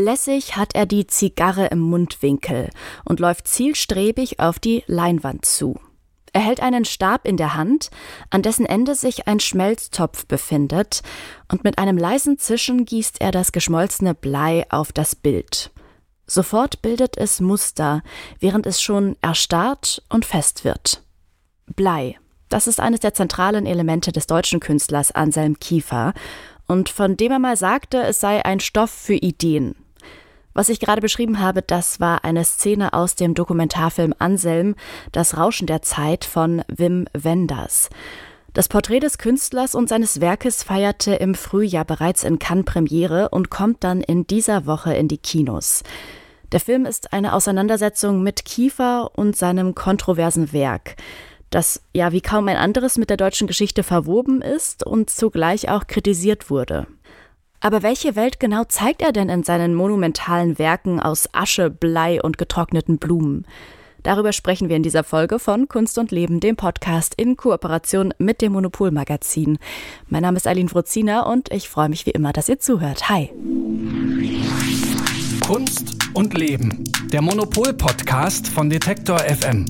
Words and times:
Lässig 0.00 0.56
hat 0.56 0.74
er 0.74 0.86
die 0.86 1.06
Zigarre 1.06 1.66
im 1.66 1.78
Mundwinkel 1.78 2.70
und 3.04 3.20
läuft 3.20 3.46
zielstrebig 3.46 4.40
auf 4.40 4.58
die 4.58 4.82
Leinwand 4.86 5.44
zu. 5.44 5.78
Er 6.32 6.40
hält 6.40 6.60
einen 6.60 6.86
Stab 6.86 7.26
in 7.26 7.36
der 7.36 7.54
Hand, 7.54 7.90
an 8.30 8.40
dessen 8.40 8.64
Ende 8.64 8.94
sich 8.94 9.28
ein 9.28 9.40
Schmelztopf 9.40 10.26
befindet, 10.26 11.02
und 11.52 11.64
mit 11.64 11.78
einem 11.78 11.98
leisen 11.98 12.38
Zischen 12.38 12.86
gießt 12.86 13.20
er 13.20 13.30
das 13.30 13.52
geschmolzene 13.52 14.14
Blei 14.14 14.64
auf 14.70 14.90
das 14.92 15.14
Bild. 15.14 15.70
Sofort 16.26 16.80
bildet 16.80 17.18
es 17.18 17.40
Muster, 17.40 18.02
während 18.38 18.66
es 18.66 18.80
schon 18.80 19.16
erstarrt 19.20 20.02
und 20.08 20.24
fest 20.24 20.64
wird. 20.64 21.02
Blei, 21.76 22.16
das 22.48 22.68
ist 22.68 22.80
eines 22.80 23.00
der 23.00 23.12
zentralen 23.12 23.66
Elemente 23.66 24.12
des 24.12 24.26
deutschen 24.26 24.60
Künstlers 24.60 25.12
Anselm 25.12 25.58
Kiefer, 25.58 26.14
und 26.66 26.88
von 26.88 27.18
dem 27.18 27.32
er 27.32 27.38
mal 27.38 27.56
sagte, 27.56 28.00
es 28.02 28.20
sei 28.20 28.44
ein 28.44 28.60
Stoff 28.60 28.90
für 28.90 29.14
Ideen. 29.14 29.74
Was 30.60 30.68
ich 30.68 30.78
gerade 30.78 31.00
beschrieben 31.00 31.40
habe, 31.40 31.62
das 31.62 32.00
war 32.00 32.22
eine 32.22 32.44
Szene 32.44 32.92
aus 32.92 33.14
dem 33.14 33.32
Dokumentarfilm 33.32 34.14
Anselm, 34.18 34.74
Das 35.10 35.38
Rauschen 35.38 35.66
der 35.66 35.80
Zeit 35.80 36.26
von 36.26 36.62
Wim 36.68 37.06
Wenders. 37.14 37.88
Das 38.52 38.68
Porträt 38.68 39.00
des 39.00 39.16
Künstlers 39.16 39.74
und 39.74 39.88
seines 39.88 40.20
Werkes 40.20 40.62
feierte 40.62 41.14
im 41.14 41.34
Frühjahr 41.34 41.86
bereits 41.86 42.24
in 42.24 42.38
Cannes 42.38 42.66
Premiere 42.66 43.30
und 43.30 43.48
kommt 43.48 43.84
dann 43.84 44.02
in 44.02 44.26
dieser 44.26 44.66
Woche 44.66 44.92
in 44.92 45.08
die 45.08 45.16
Kinos. 45.16 45.82
Der 46.52 46.60
Film 46.60 46.84
ist 46.84 47.14
eine 47.14 47.32
Auseinandersetzung 47.32 48.22
mit 48.22 48.44
Kiefer 48.44 49.12
und 49.14 49.36
seinem 49.36 49.74
kontroversen 49.74 50.52
Werk, 50.52 50.96
das 51.48 51.80
ja 51.94 52.12
wie 52.12 52.20
kaum 52.20 52.48
ein 52.48 52.58
anderes 52.58 52.98
mit 52.98 53.08
der 53.08 53.16
deutschen 53.16 53.46
Geschichte 53.46 53.82
verwoben 53.82 54.42
ist 54.42 54.84
und 54.84 55.08
zugleich 55.08 55.70
auch 55.70 55.86
kritisiert 55.86 56.50
wurde. 56.50 56.86
Aber 57.60 57.82
welche 57.82 58.16
Welt 58.16 58.40
genau 58.40 58.64
zeigt 58.64 59.02
er 59.02 59.12
denn 59.12 59.28
in 59.28 59.42
seinen 59.42 59.74
monumentalen 59.74 60.58
Werken 60.58 60.98
aus 60.98 61.28
Asche, 61.32 61.68
Blei 61.68 62.22
und 62.22 62.38
getrockneten 62.38 62.96
Blumen? 62.96 63.46
Darüber 64.02 64.32
sprechen 64.32 64.70
wir 64.70 64.76
in 64.76 64.82
dieser 64.82 65.04
Folge 65.04 65.38
von 65.38 65.68
Kunst 65.68 65.98
und 65.98 66.10
Leben, 66.10 66.40
dem 66.40 66.56
Podcast 66.56 67.14
in 67.16 67.36
Kooperation 67.36 68.14
mit 68.16 68.40
dem 68.40 68.52
Monopolmagazin. 68.52 69.58
Mein 70.08 70.22
Name 70.22 70.38
ist 70.38 70.46
Aline 70.46 70.70
Fruzina 70.70 71.30
und 71.30 71.52
ich 71.52 71.68
freue 71.68 71.90
mich 71.90 72.06
wie 72.06 72.12
immer, 72.12 72.32
dass 72.32 72.48
ihr 72.48 72.58
zuhört. 72.58 73.10
Hi. 73.10 73.30
Kunst 75.46 75.96
und 76.14 76.32
Leben, 76.32 76.84
der 77.12 77.20
Monopol-Podcast 77.20 78.48
von 78.48 78.70
Detektor 78.70 79.18
FM. 79.18 79.66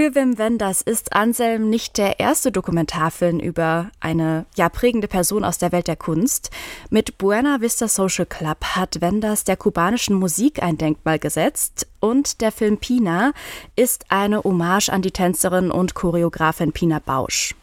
Für 0.00 0.14
Wim 0.14 0.38
Wenders 0.38 0.80
ist 0.80 1.12
Anselm 1.12 1.68
nicht 1.68 1.98
der 1.98 2.20
erste 2.20 2.50
Dokumentarfilm 2.50 3.38
über 3.38 3.90
eine 4.00 4.46
ja 4.56 4.70
prägende 4.70 5.08
Person 5.08 5.44
aus 5.44 5.58
der 5.58 5.72
Welt 5.72 5.88
der 5.88 5.96
Kunst. 5.96 6.48
Mit 6.88 7.18
Buena 7.18 7.60
Vista 7.60 7.86
Social 7.86 8.24
Club 8.24 8.64
hat 8.64 9.02
Wenders 9.02 9.44
der 9.44 9.58
kubanischen 9.58 10.16
Musik 10.16 10.62
ein 10.62 10.78
Denkmal 10.78 11.18
gesetzt 11.18 11.86
und 12.00 12.40
der 12.40 12.50
Film 12.50 12.78
Pina 12.78 13.32
ist 13.76 14.06
eine 14.08 14.42
Hommage 14.42 14.88
an 14.88 15.02
die 15.02 15.10
Tänzerin 15.10 15.70
und 15.70 15.94
Choreografin 15.94 16.72
Pina 16.72 16.98
Bausch. 16.98 17.54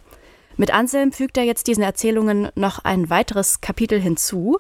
Mit 0.58 0.72
Anselm 0.72 1.14
fügt 1.14 1.38
er 1.38 1.44
jetzt 1.44 1.66
diesen 1.66 1.82
Erzählungen 1.82 2.50
noch 2.54 2.86
ein 2.86 3.10
weiteres 3.10 3.62
Kapitel 3.62 4.00
hinzu 4.00 4.60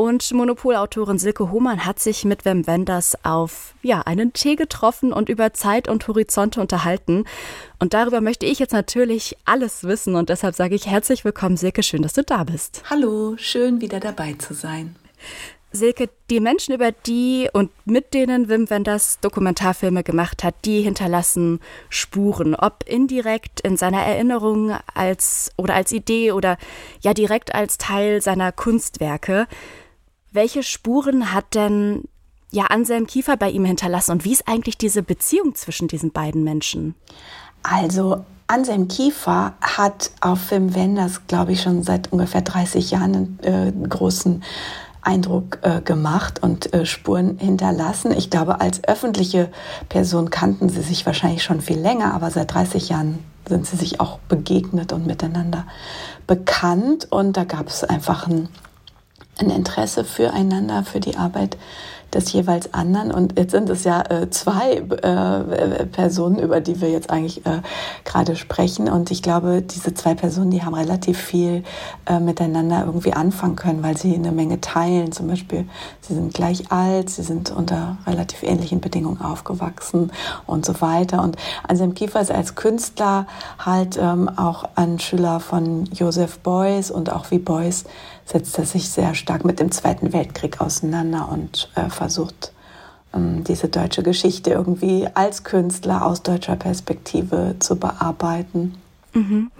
und 0.00 0.32
Monopolautorin 0.32 1.18
Silke 1.18 1.50
Hohmann 1.50 1.84
hat 1.84 2.00
sich 2.00 2.24
mit 2.24 2.46
Wim 2.46 2.66
Wenders 2.66 3.22
auf 3.22 3.74
ja, 3.82 4.00
einen 4.00 4.32
Tee 4.32 4.56
getroffen 4.56 5.12
und 5.12 5.28
über 5.28 5.52
Zeit 5.52 5.88
und 5.88 6.08
Horizonte 6.08 6.62
unterhalten. 6.62 7.24
Und 7.78 7.92
darüber 7.92 8.22
möchte 8.22 8.46
ich 8.46 8.58
jetzt 8.58 8.72
natürlich 8.72 9.36
alles 9.44 9.84
wissen 9.84 10.14
und 10.14 10.30
deshalb 10.30 10.54
sage 10.54 10.74
ich 10.74 10.86
herzlich 10.86 11.22
willkommen, 11.26 11.58
Silke, 11.58 11.82
schön, 11.82 12.00
dass 12.00 12.14
du 12.14 12.22
da 12.22 12.44
bist. 12.44 12.82
Hallo, 12.88 13.34
schön 13.36 13.82
wieder 13.82 14.00
dabei 14.00 14.32
zu 14.38 14.54
sein. 14.54 14.96
Silke, 15.70 16.08
die 16.30 16.40
Menschen, 16.40 16.74
über 16.74 16.92
die 16.92 17.50
und 17.52 17.70
mit 17.84 18.14
denen 18.14 18.48
Wim 18.48 18.70
Wenders 18.70 19.20
Dokumentarfilme 19.20 20.02
gemacht 20.02 20.42
hat, 20.42 20.54
die 20.64 20.80
hinterlassen 20.80 21.60
Spuren, 21.90 22.54
ob 22.54 22.84
indirekt 22.86 23.60
in 23.60 23.76
seiner 23.76 24.00
Erinnerung 24.00 24.74
als 24.94 25.52
oder 25.58 25.74
als 25.74 25.92
Idee 25.92 26.32
oder 26.32 26.56
ja 27.02 27.12
direkt 27.12 27.54
als 27.54 27.76
Teil 27.76 28.22
seiner 28.22 28.50
Kunstwerke. 28.50 29.46
Welche 30.32 30.62
Spuren 30.62 31.32
hat 31.32 31.54
denn 31.54 32.04
ja 32.52 32.66
Anselm 32.66 33.06
Kiefer 33.06 33.36
bei 33.36 33.50
ihm 33.50 33.64
hinterlassen 33.64 34.12
und 34.12 34.24
wie 34.24 34.32
ist 34.32 34.46
eigentlich 34.46 34.78
diese 34.78 35.02
Beziehung 35.02 35.54
zwischen 35.54 35.88
diesen 35.88 36.12
beiden 36.12 36.44
Menschen? 36.44 36.94
Also 37.62 38.24
Anselm 38.46 38.88
Kiefer 38.88 39.54
hat 39.60 40.10
auf 40.20 40.40
Film 40.40 40.74
Wenders, 40.74 41.26
glaube 41.26 41.52
ich, 41.52 41.62
schon 41.62 41.82
seit 41.82 42.12
ungefähr 42.12 42.42
30 42.42 42.90
Jahren 42.90 43.38
einen 43.42 43.84
äh, 43.84 43.88
großen 43.88 44.42
Eindruck 45.02 45.58
äh, 45.62 45.80
gemacht 45.80 46.42
und 46.42 46.72
äh, 46.74 46.84
Spuren 46.84 47.38
hinterlassen. 47.38 48.12
Ich 48.12 48.30
glaube, 48.30 48.60
als 48.60 48.84
öffentliche 48.84 49.50
Person 49.88 50.30
kannten 50.30 50.68
sie 50.68 50.82
sich 50.82 51.06
wahrscheinlich 51.06 51.42
schon 51.42 51.60
viel 51.60 51.78
länger, 51.78 52.12
aber 52.14 52.30
seit 52.30 52.52
30 52.52 52.88
Jahren 52.88 53.20
sind 53.48 53.66
sie 53.66 53.76
sich 53.76 54.00
auch 54.00 54.18
begegnet 54.28 54.92
und 54.92 55.06
miteinander 55.06 55.66
bekannt. 56.26 57.08
Und 57.10 57.36
da 57.36 57.44
gab 57.44 57.68
es 57.68 57.84
einfach 57.84 58.26
ein 58.26 58.48
ein 59.40 59.50
Interesse 59.50 60.04
füreinander, 60.04 60.84
für 60.84 61.00
die 61.00 61.16
Arbeit 61.16 61.56
des 62.12 62.32
jeweils 62.32 62.74
anderen. 62.74 63.12
Und 63.12 63.38
jetzt 63.38 63.52
sind 63.52 63.68
es 63.70 63.84
ja 63.84 64.02
äh, 64.02 64.30
zwei 64.30 64.82
äh, 65.02 65.86
Personen, 65.86 66.38
über 66.38 66.60
die 66.60 66.80
wir 66.80 66.90
jetzt 66.90 67.10
eigentlich 67.10 67.46
äh, 67.46 67.62
gerade 68.04 68.36
sprechen. 68.36 68.88
Und 68.88 69.10
ich 69.10 69.22
glaube, 69.22 69.62
diese 69.62 69.94
zwei 69.94 70.14
Personen, 70.14 70.50
die 70.50 70.62
haben 70.64 70.74
relativ 70.74 71.18
viel 71.18 71.62
äh, 72.06 72.18
miteinander 72.18 72.84
irgendwie 72.84 73.12
anfangen 73.12 73.56
können, 73.56 73.82
weil 73.82 73.96
sie 73.96 74.14
eine 74.14 74.32
Menge 74.32 74.60
teilen. 74.60 75.12
Zum 75.12 75.28
Beispiel, 75.28 75.66
sie 76.00 76.14
sind 76.14 76.34
gleich 76.34 76.72
alt, 76.72 77.10
sie 77.10 77.22
sind 77.22 77.50
unter 77.50 77.98
relativ 78.06 78.42
ähnlichen 78.42 78.80
Bedingungen 78.80 79.20
aufgewachsen 79.20 80.10
und 80.46 80.66
so 80.66 80.80
weiter. 80.80 81.22
Und 81.22 81.36
Anselm 81.66 81.94
Kiefer 81.94 82.20
ist 82.20 82.32
als 82.32 82.54
Künstler 82.56 83.26
halt 83.58 83.98
ähm, 84.00 84.28
auch 84.36 84.64
ein 84.74 84.98
Schüler 84.98 85.38
von 85.38 85.84
Joseph 85.92 86.40
Beuys 86.40 86.90
und 86.90 87.12
auch 87.12 87.30
wie 87.30 87.38
Beuys 87.38 87.84
setzt 88.30 88.58
er 88.58 88.66
sich 88.66 88.88
sehr 88.88 89.14
stark 89.14 89.44
mit 89.44 89.60
dem 89.60 89.72
Zweiten 89.72 90.12
Weltkrieg 90.12 90.60
auseinander 90.60 91.28
und 91.30 91.70
äh, 91.74 91.88
versucht, 91.90 92.52
ähm, 93.14 93.44
diese 93.44 93.68
deutsche 93.68 94.02
Geschichte 94.02 94.50
irgendwie 94.50 95.08
als 95.14 95.44
Künstler 95.44 96.06
aus 96.06 96.22
deutscher 96.22 96.56
Perspektive 96.56 97.56
zu 97.58 97.76
bearbeiten. 97.76 98.76
Mhm. 99.12 99.50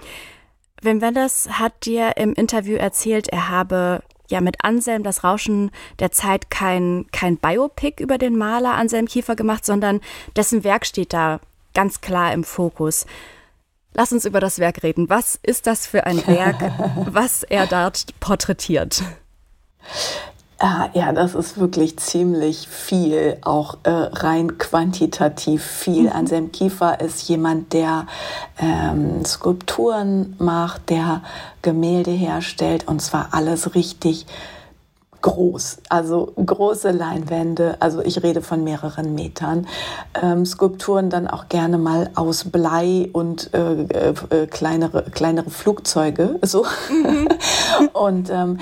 Wim 0.82 1.00
Wenders 1.00 1.48
hat 1.53 1.84
dir 1.84 2.16
im 2.16 2.32
Interview 2.32 2.76
erzählt, 2.76 3.28
er 3.28 3.50
habe 3.50 4.03
ja 4.28 4.41
mit 4.41 4.64
Anselm 4.64 5.03
das 5.03 5.25
Rauschen 5.25 5.72
der 5.98 6.12
Zeit 6.12 6.50
kein, 6.50 7.06
kein 7.12 7.36
Biopic 7.36 8.03
über 8.03 8.16
den 8.16 8.38
Maler 8.38 8.75
Anselm 8.75 9.06
Kiefer 9.06 9.34
gemacht, 9.34 9.66
sondern 9.66 10.00
dessen 10.36 10.62
Werk 10.64 10.86
steht 10.86 11.12
da 11.12 11.41
ganz 11.75 12.00
klar 12.00 12.32
im 12.32 12.44
Fokus. 12.44 13.06
Lass 13.95 14.12
uns 14.12 14.25
über 14.25 14.41
das 14.41 14.59
Werk 14.59 14.83
reden. 14.83 15.09
Was 15.09 15.39
ist 15.43 15.67
das 15.67 15.87
für 15.87 16.06
ein 16.06 16.27
Werk, 16.27 16.56
was 17.12 17.43
er 17.43 17.67
dort 17.67 18.06
porträtiert? 18.21 19.03
Ah, 20.62 20.91
ja, 20.93 21.11
das 21.15 21.34
ist 21.34 21.59
wirklich 21.59 21.97
ziemlich 21.97 22.69
viel, 22.69 23.39
auch 23.41 23.78
äh, 23.83 23.89
rein 23.91 24.59
quantitativ 24.59 25.65
viel. 25.65 26.03
Mhm. 26.03 26.12
Anselm 26.12 26.53
Kiefer 26.53 27.01
ist 27.01 27.27
jemand, 27.31 27.73
der 27.73 28.06
ähm, 28.59 29.25
Skulpturen 29.25 30.37
macht, 30.39 30.91
der 30.91 31.22
Gemälde 31.62 32.11
herstellt 32.11 32.87
und 32.87 33.01
zwar 33.01 33.33
alles 33.33 33.75
richtig 33.75 34.27
groß, 35.22 35.78
also 35.88 36.32
große 36.44 36.91
Leinwände, 36.91 37.76
also 37.81 38.03
ich 38.03 38.22
rede 38.22 38.42
von 38.42 38.64
mehreren 38.64 39.14
Metern, 39.14 39.66
ähm, 40.20 40.47
Skulpturen 40.47 41.10
dann 41.10 41.26
auch 41.28 41.48
gerne 41.48 41.78
mal 41.78 42.10
aus 42.14 42.44
Blei 42.44 43.08
und 43.12 43.53
äh, 43.54 43.82
äh, 43.82 44.47
kleinere, 44.47 45.04
kleinere 45.10 45.50
Flugzeuge, 45.50 46.38
so. 46.42 46.64
Mhm. 46.91 47.28
und 47.92 48.30
ähm, 48.30 48.59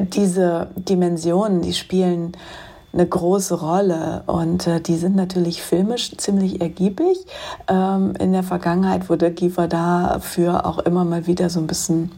diese 0.00 0.68
Dimensionen, 0.76 1.62
die 1.62 1.72
spielen 1.72 2.32
eine 2.92 3.06
große 3.06 3.54
Rolle 3.60 4.22
und 4.26 4.66
äh, 4.66 4.80
die 4.80 4.96
sind 4.96 5.14
natürlich 5.14 5.62
filmisch 5.62 6.16
ziemlich 6.16 6.60
ergiebig. 6.60 7.18
Ähm, 7.68 8.14
in 8.18 8.32
der 8.32 8.42
Vergangenheit 8.42 9.08
wurde 9.10 9.30
Giefer 9.30 9.68
dafür 9.68 10.66
auch 10.66 10.78
immer 10.78 11.04
mal 11.04 11.26
wieder 11.26 11.50
so 11.50 11.60
ein 11.60 11.66
bisschen 11.66 12.10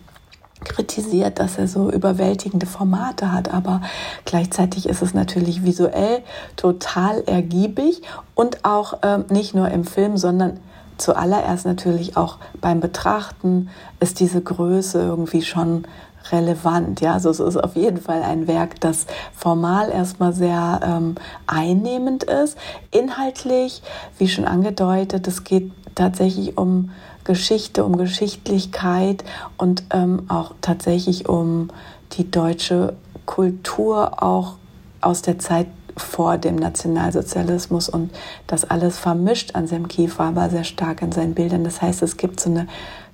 kritisiert, 0.65 1.39
dass 1.39 1.59
er 1.59 1.69
so 1.69 1.91
überwältigende 1.91 2.67
Formate 2.67 3.33
hat, 3.33 3.53
aber 3.53 3.81
gleichzeitig 4.25 4.89
ist 4.89 5.03
es 5.03 5.15
natürlich 5.15 5.65
visuell 5.65 6.23
total 6.57 7.23
ergiebig 7.25 8.03
und 8.35 8.65
auch 8.65 8.99
ähm, 9.03 9.25
nicht 9.31 9.55
nur 9.55 9.69
im 9.69 9.85
Film, 9.85 10.17
sondern 10.17 10.61
zuallererst 10.99 11.65
natürlich 11.65 12.17
auch 12.17 12.39
beim 12.61 12.81
Betrachten 12.81 13.71
ist 14.01 14.21
diese 14.21 14.41
Größe 14.41 15.01
irgendwie 15.01 15.43
schon 15.43 15.87
relevant. 16.31 17.01
Ja, 17.01 17.15
also 17.15 17.31
es 17.31 17.41
ist 17.41 17.57
auf 17.57 17.77
jeden 17.77 17.99
Fall 17.99 18.23
ein 18.23 18.47
Werk, 18.47 18.81
das 18.81 19.07
formal 19.35 19.91
erstmal 19.91 20.33
sehr 20.33 20.81
ähm, 20.85 21.15
einnehmend 21.47 22.25
ist. 22.25 22.59
Inhaltlich, 22.91 23.83
wie 24.19 24.29
schon 24.29 24.45
angedeutet, 24.45 25.27
es 25.27 25.45
geht 25.45 25.73
tatsächlich 25.95 26.57
um 26.57 26.91
Geschichte, 27.31 27.85
um 27.85 27.97
Geschichtlichkeit 27.97 29.23
und 29.57 29.85
ähm, 29.93 30.25
auch 30.27 30.53
tatsächlich 30.61 31.29
um 31.29 31.69
die 32.15 32.29
deutsche 32.29 32.97
Kultur 33.25 34.21
auch 34.21 34.57
aus 35.01 35.23
der 35.23 35.39
Zeit 35.39 35.69
vor 35.97 36.39
dem 36.39 36.57
Nationalsozialismus 36.57 37.89
und 37.89 38.11
das 38.49 38.69
alles 38.69 38.99
vermischt 38.99 39.55
an 39.55 39.69
seinem 39.69 39.87
Kiefer, 39.87 40.25
aber 40.25 40.51
sehr 40.51 40.65
stark 40.65 41.03
in 41.03 41.13
seinen 41.13 41.35
Bildern. 41.35 41.63
Das 41.63 41.81
heißt, 41.81 42.03
es 42.03 42.17
gibt 42.17 42.41
so 42.41 42.51
eine 42.51 42.67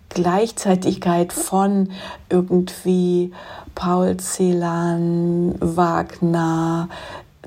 Gleichzeitigkeit 0.08 1.34
von 1.34 1.90
irgendwie 2.30 3.32
Paul 3.74 4.16
Celan, 4.16 5.56
Wagner, 5.60 6.88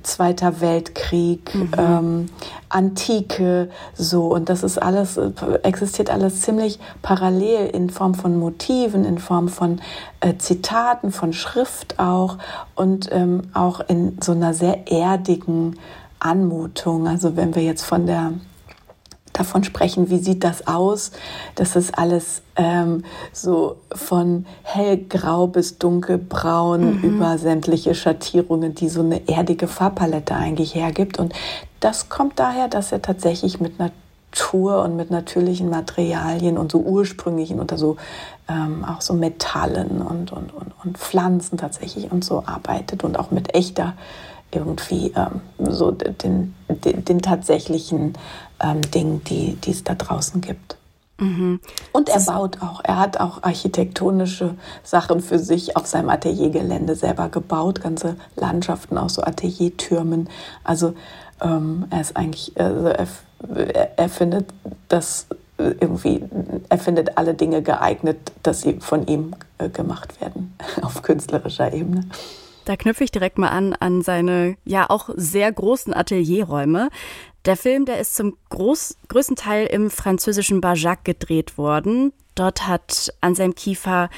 Zweiter 0.04 0.62
Weltkrieg, 0.62 1.54
mhm. 1.54 1.72
ähm, 1.78 2.26
Antike, 2.70 3.70
so. 3.94 4.28
Und 4.28 4.50
das 4.50 4.64
ist 4.64 4.82
alles, 4.82 5.20
existiert 5.64 6.10
alles 6.10 6.42
ziemlich 6.42 6.80
parallel 7.02 7.68
in 7.68 7.90
Form 7.90 8.16
von 8.16 8.38
Motiven, 8.38 9.06
in 9.06 9.18
Form 9.18 9.48
von 9.50 9.82
äh, 10.20 10.36
Zitaten, 10.38 11.12
von 11.12 11.34
Schrift 11.34 12.00
auch 12.00 12.38
und 12.76 13.10
ähm, 13.12 13.44
auch 13.54 13.82
in 13.88 14.18
so 14.22 14.32
einer 14.32 14.54
sehr 14.54 14.92
erdigen 14.92 15.78
Anmutung. 16.20 17.08
Also 17.08 17.36
wenn 17.36 17.56
wir 17.56 17.64
jetzt 17.64 17.84
von 17.84 18.06
der 18.06 18.34
davon 19.34 19.64
sprechen, 19.64 20.10
wie 20.10 20.20
sieht 20.20 20.44
das 20.44 20.68
aus. 20.68 21.12
Das 21.56 21.76
ist 21.76 21.98
alles 21.98 22.42
ähm, 22.56 23.04
so 23.32 23.78
von 23.92 24.46
hellgrau 24.64 25.48
bis 25.48 25.78
dunkelbraun 25.78 26.98
mhm. 26.98 27.04
über 27.04 27.38
sämtliche 27.38 27.96
Schattierungen, 27.96 28.76
die 28.76 28.90
so 28.90 29.02
eine 29.02 29.28
erdige 29.28 29.68
Farbpalette 29.68 30.36
eigentlich 30.36 30.76
hergibt. 30.76 31.20
Und 31.20 31.34
das 31.80 32.10
kommt 32.10 32.40
daher, 32.40 32.68
dass 32.68 32.92
er 32.92 33.02
tatsächlich 33.02 33.60
mit 33.60 33.80
Natur 33.80 34.84
und 34.84 34.96
mit 34.96 35.12
natürlichen 35.12 35.70
Materialien 35.70 36.58
und 36.58 36.72
so 36.72 36.80
ursprünglichen 36.80 37.60
oder 37.60 37.78
so 37.78 37.98
ähm, 38.50 38.84
auch 38.86 39.02
so 39.02 39.14
Metallen 39.14 40.02
und, 40.02 40.32
und, 40.32 40.54
und, 40.54 40.72
und 40.84 40.98
Pflanzen 40.98 41.58
tatsächlich 41.58 42.12
und 42.12 42.24
so 42.24 42.44
arbeitet 42.46 43.04
und 43.04 43.18
auch 43.18 43.32
mit 43.32 43.56
echter 43.56 43.94
irgendwie 44.52 45.14
ähm, 45.16 45.42
so 45.72 45.92
den, 45.92 46.56
den, 46.68 47.06
den 47.06 47.22
tatsächlichen 47.22 48.14
ähm, 48.62 48.82
Dingen, 48.82 49.24
die, 49.26 49.56
die 49.56 49.72
es 49.72 49.84
da 49.84 49.96
draußen 49.96 50.42
gibt. 50.42 50.78
Mhm. 51.20 51.60
Und 51.92 52.10
er 52.10 52.22
baut 52.22 52.62
auch, 52.62 52.82
er 52.84 52.98
hat 52.98 53.20
auch 53.20 53.44
architektonische 53.44 54.56
Sachen 54.84 55.22
für 55.22 55.38
sich 55.38 55.76
auf 55.76 55.86
seinem 55.86 56.10
Ateliergelände 56.10 56.96
selber 56.96 57.30
gebaut, 57.30 57.82
ganze 57.82 58.16
Landschaften 58.36 58.98
aus 58.98 59.16
so 59.16 59.24
Ateliertürmen. 59.24 60.30
Also 60.64 60.94
ähm, 61.42 61.86
er 61.90 62.02
ist 62.02 62.16
eigentlich, 62.16 62.54
also 62.58 62.88
er, 62.88 63.08
er 63.98 64.10
findet 64.10 64.46
das 64.88 65.28
irgendwie, 65.58 66.24
er 66.70 66.78
findet 66.78 67.18
alle 67.18 67.34
Dinge 67.34 67.62
geeignet, 67.62 68.32
dass 68.44 68.62
sie 68.62 68.80
von 68.80 69.06
ihm 69.08 69.34
äh, 69.58 69.70
gemacht 69.70 70.22
werden 70.22 70.56
auf 70.82 71.02
künstlerischer 71.02 71.74
Ebene. 71.74 72.06
Da 72.66 72.76
knüpfe 72.76 73.04
ich 73.04 73.12
direkt 73.12 73.40
mal 73.40 73.50
an 73.50 73.74
an 73.80 74.04
seine 74.04 74.56
ja 74.64 74.90
auch 74.90 75.10
sehr 75.16 75.52
großen 75.52 75.92
Atelierräume. 75.92 76.90
Der 77.46 77.56
Film, 77.56 77.86
der 77.86 78.00
ist 78.00 78.16
zum 78.16 78.38
groß, 78.50 78.98
größten 79.08 79.36
Teil 79.36 79.68
im 79.68 79.90
französischen 79.90 80.62
Bajac 80.62 81.06
gedreht 81.06 81.58
worden. 81.58 82.12
Dort 82.36 82.68
hat 82.68 83.14
Anselm 83.22 83.56
Kiefer 83.56 84.10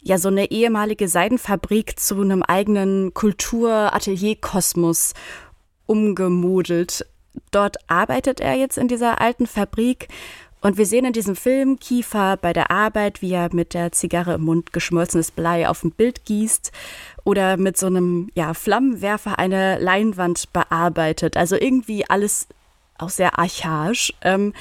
ja 0.00 0.18
so 0.18 0.28
eine 0.28 0.50
ehemalige 0.50 1.08
Seidenfabrik 1.08 1.98
zu 1.98 2.20
einem 2.20 2.42
eigenen 2.42 3.14
Kultur-Atelier-Kosmos 3.14 5.14
umgemodelt. 5.86 7.06
Dort 7.50 7.76
arbeitet 7.88 8.40
er 8.40 8.54
jetzt 8.54 8.78
in 8.78 8.88
dieser 8.88 9.20
alten 9.20 9.46
Fabrik 9.46 10.08
und 10.60 10.78
wir 10.78 10.86
sehen 10.86 11.04
in 11.04 11.12
diesem 11.12 11.36
Film 11.36 11.78
Kiefer 11.78 12.38
bei 12.38 12.54
der 12.54 12.70
Arbeit, 12.70 13.20
wie 13.20 13.32
er 13.32 13.54
mit 13.54 13.74
der 13.74 13.92
Zigarre 13.92 14.34
im 14.34 14.44
Mund 14.44 14.72
geschmolzenes 14.72 15.30
Blei 15.30 15.68
auf 15.68 15.84
ein 15.84 15.90
Bild 15.90 16.24
gießt 16.24 16.72
oder 17.22 17.56
mit 17.56 17.76
so 17.76 17.86
einem 17.86 18.30
ja, 18.34 18.54
Flammenwerfer 18.54 19.38
eine 19.38 19.78
Leinwand 19.78 20.52
bearbeitet. 20.52 21.36
Also 21.36 21.56
irgendwie 21.56 22.08
alles 22.08 22.48
auch 22.98 23.10
sehr 23.10 23.38
archaisch. 23.38 24.12
Ähm, 24.22 24.52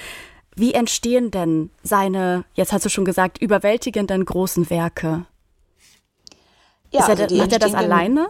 wie 0.56 0.74
entstehen 0.74 1.31
denn 1.31 1.71
seine, 1.81 2.45
jetzt 2.53 2.74
hast 2.74 2.85
du 2.85 2.89
schon 2.89 3.06
gesagt, 3.06 3.41
überwältigenden 3.41 4.24
großen 4.24 4.69
Werke? 4.69 5.25
Ja, 6.91 7.07
er, 7.07 7.19
also 7.19 7.35
macht 7.35 7.51
er 7.51 7.59
das 7.59 7.74
alleine? 7.74 8.30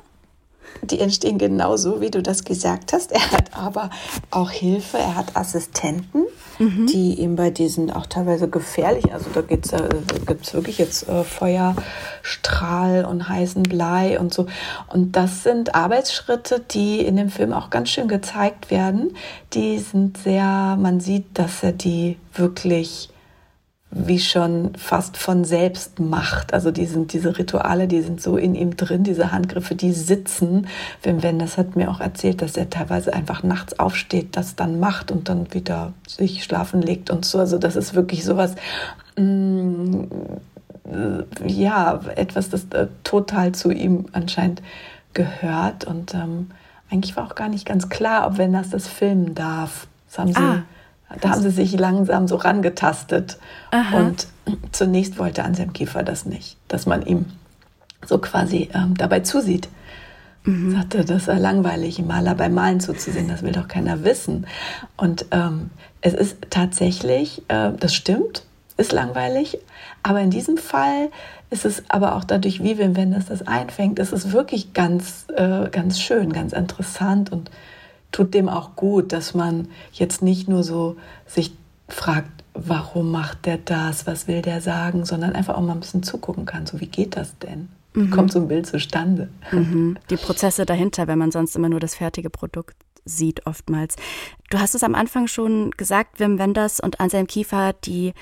Die 0.84 1.00
entstehen 1.00 1.38
genauso, 1.38 2.02
wie 2.02 2.12
du 2.12 2.22
das 2.22 2.44
gesagt 2.44 2.94
hast. 2.94 3.12
Er 3.12 3.32
hat 3.32 3.56
aber 3.56 3.90
auch 4.32 4.52
Hilfe, 4.52 4.98
er 4.98 5.16
hat 5.16 5.36
Assistenten, 5.36 6.24
mhm. 6.60 6.88
die 6.88 7.16
ihm 7.20 7.36
bei 7.36 7.50
diesen 7.50 7.92
auch 7.92 8.06
teilweise 8.06 8.50
gefährlich, 8.50 9.14
also 9.14 9.28
da 9.34 9.42
geht's, 9.42 9.72
äh, 9.72 9.90
gibt 10.26 10.46
es 10.46 10.54
wirklich 10.54 10.78
jetzt 10.78 11.08
äh, 11.08 11.24
Feuerstrahl 11.24 13.06
und 13.06 13.30
heißen 13.30 13.64
Blei 13.64 14.20
und 14.20 14.34
so. 14.34 14.48
Und 14.92 15.16
das 15.16 15.44
sind 15.44 15.76
Arbeitsschritte, 15.76 16.60
die 16.60 17.00
in 17.02 17.16
dem 17.16 17.30
Film 17.30 17.54
auch 17.54 17.70
ganz 17.70 17.90
schön 17.90 18.08
gezeigt 18.08 18.72
werden. 18.72 19.16
Die 19.54 19.80
sind 19.80 20.18
sehr, 20.18 20.78
man 20.80 21.00
sieht, 21.00 21.26
dass 21.38 21.64
er 21.64 21.72
die 21.72 22.18
wirklich 22.34 23.10
wie 23.96 24.20
schon 24.20 24.74
fast 24.76 25.18
von 25.18 25.46
selbst 25.46 26.00
macht. 26.00 26.54
Also 26.54 26.72
die 26.72 26.86
sind, 26.86 27.14
diese 27.14 27.38
Rituale, 27.38 27.88
die 27.88 28.02
sind 28.02 28.22
so 28.22 28.38
in 28.38 28.56
ihm 28.56 28.76
drin, 28.76 29.04
diese 29.04 29.32
Handgriffe, 29.32 29.76
die 29.76 29.92
sitzen. 29.92 30.68
Wim 31.04 31.22
Wenders 31.22 31.58
hat 31.58 31.76
mir 31.76 31.92
auch 31.92 32.00
erzählt, 32.00 32.42
dass 32.42 32.58
er 32.58 32.70
teilweise 32.72 33.14
einfach 33.14 33.44
nachts 33.44 33.78
aufsteht, 33.80 34.36
das 34.36 34.56
dann 34.56 34.80
macht 34.80 35.12
und 35.12 35.30
dann 35.30 35.54
wieder 35.54 35.94
sich 36.08 36.44
schlafen 36.44 36.82
legt 36.82 37.12
und 37.12 37.24
so. 37.24 37.38
Also 37.38 37.60
das 37.60 37.76
ist 37.76 37.94
wirklich 37.94 38.26
sowas, 38.26 38.56
mm, 39.16 40.06
ja, 41.46 42.00
etwas, 42.16 42.50
das 42.50 42.66
äh, 42.72 42.88
total 43.04 43.52
zu 43.52 43.72
ihm 43.72 44.06
anscheinend 44.12 44.64
gehört. 45.14 45.86
Und 45.86 46.16
ähm, 46.16 46.50
eigentlich 46.90 47.16
war 47.16 47.28
auch 47.28 47.36
gar 47.36 47.50
nicht 47.50 47.68
ganz 47.68 47.90
klar, 47.90 48.26
ob 48.26 48.40
Wenders 48.40 48.72
das 48.72 48.88
filmen 48.88 49.36
darf. 49.36 49.88
Das 50.08 50.18
haben 50.18 50.34
sie 50.34 50.40
ah 50.40 50.64
da 51.22 51.30
haben 51.30 51.42
sie 51.42 51.50
sich 51.50 51.74
langsam 51.78 52.28
so 52.28 52.36
rangetastet. 52.36 53.38
Aha. 53.72 53.98
Und 53.98 54.28
zunächst 54.72 55.18
wollte 55.18 55.44
Anselm 55.44 55.74
Kiefer 55.74 56.04
das 56.04 56.26
nicht, 56.26 56.58
dass 56.68 56.86
man 56.86 57.06
ihm 57.06 57.26
so 58.06 58.18
quasi 58.18 58.70
ähm, 58.74 58.96
dabei 58.98 59.22
zusieht. 59.22 59.70
Mhm. 60.44 60.72
Sagte, 60.76 61.06
das 61.06 61.26
sei 61.26 61.40
langweilig, 61.40 62.00
Maler 62.00 62.36
beim 62.36 62.54
Malen 62.54 62.80
zuzusehen, 62.80 63.30
das 63.30 63.44
will 63.44 63.54
doch 63.54 63.68
keiner 63.68 64.04
wissen. 64.04 64.46
Und 64.98 65.26
ähm, 65.32 65.70
es 66.02 66.14
ist 66.14 66.38
tatsächlich, 66.50 67.44
äh, 67.48 67.72
das 67.80 67.96
stimmt, 67.96 68.44
ist 68.76 68.92
langweilig, 68.92 69.60
aber 70.02 70.20
in 70.20 70.32
diesem 70.32 70.58
Fall 70.58 71.10
ist 71.50 71.66
es 71.66 71.84
aber 71.88 72.16
auch 72.16 72.24
dadurch, 72.24 72.64
wie 72.64 72.78
Wim 72.78 72.98
Wenders 72.98 73.28
das 73.28 73.48
einfängt, 73.48 74.00
ist 74.00 74.12
es 74.12 74.32
wirklich 74.32 74.74
ganz, 74.74 75.28
äh, 75.36 75.70
ganz 75.70 76.00
schön, 76.00 76.34
ganz 76.34 76.52
interessant 76.52 77.32
und 77.32 77.52
tut 78.14 78.34
dem 78.34 78.48
auch 78.48 78.78
gut, 78.78 79.12
dass 79.12 79.34
man 79.34 79.68
jetzt 79.92 80.22
nicht 80.22 80.48
nur 80.48 80.64
so 80.64 80.96
sich 81.28 81.52
fragt, 81.90 82.44
warum 82.54 83.12
macht 83.12 83.46
der 83.46 83.58
das, 83.58 84.08
was 84.08 84.28
will 84.28 84.42
der 84.42 84.62
sagen, 84.62 85.04
sondern 85.04 85.34
einfach 85.34 85.56
auch 85.56 85.62
mal 85.62 85.74
ein 85.74 85.82
bisschen 85.82 86.04
zugucken 86.04 86.46
kann, 86.46 86.66
so 86.66 86.80
wie 86.80 86.88
geht 86.88 87.18
das 87.18 87.38
denn? 87.40 87.68
Wie 87.94 88.04
mhm. 88.04 88.12
kommt 88.12 88.32
so 88.32 88.40
ein 88.40 88.48
Bild 88.48 88.66
zustande? 88.66 89.30
Mhm. 89.52 89.98
Die 90.10 90.18
Prozesse 90.18 90.66
dahinter, 90.66 91.08
wenn 91.08 91.20
man 91.20 91.32
sonst 91.32 91.56
immer 91.56 91.70
nur 91.70 91.80
das 91.80 91.96
fertige 91.96 92.30
Produkt 92.30 92.78
sieht 93.06 93.46
oftmals. 93.46 93.96
Du 94.50 94.60
hast 94.60 94.76
es 94.76 94.84
am 94.84 94.96
Anfang 94.96 95.28
schon 95.28 95.72
gesagt, 95.72 96.20
Wim 96.20 96.40
Wenders 96.40 96.80
und 96.80 97.00
Anselm 97.00 97.28
Kiefer, 97.28 97.74
die 97.74 98.14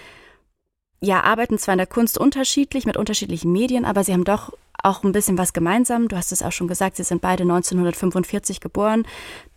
ja 1.02 1.24
arbeiten 1.24 1.58
zwar 1.58 1.74
in 1.74 1.80
der 1.80 1.88
Kunst 1.88 2.18
unterschiedlich 2.18 2.86
mit 2.86 2.98
unterschiedlichen 2.98 3.52
Medien, 3.52 3.86
aber 3.86 4.04
sie 4.04 4.14
haben 4.14 4.24
doch 4.24 4.54
auch 4.84 5.04
ein 5.04 5.12
bisschen 5.12 5.38
was 5.38 5.54
gemeinsam. 5.54 6.08
Du 6.08 6.16
hast 6.18 6.32
es 6.32 6.44
auch 6.44 6.52
schon 6.52 6.68
gesagt, 6.68 6.98
sie 6.98 7.04
sind 7.04 7.22
beide 7.22 7.44
1945 7.44 8.60
geboren, 8.60 9.06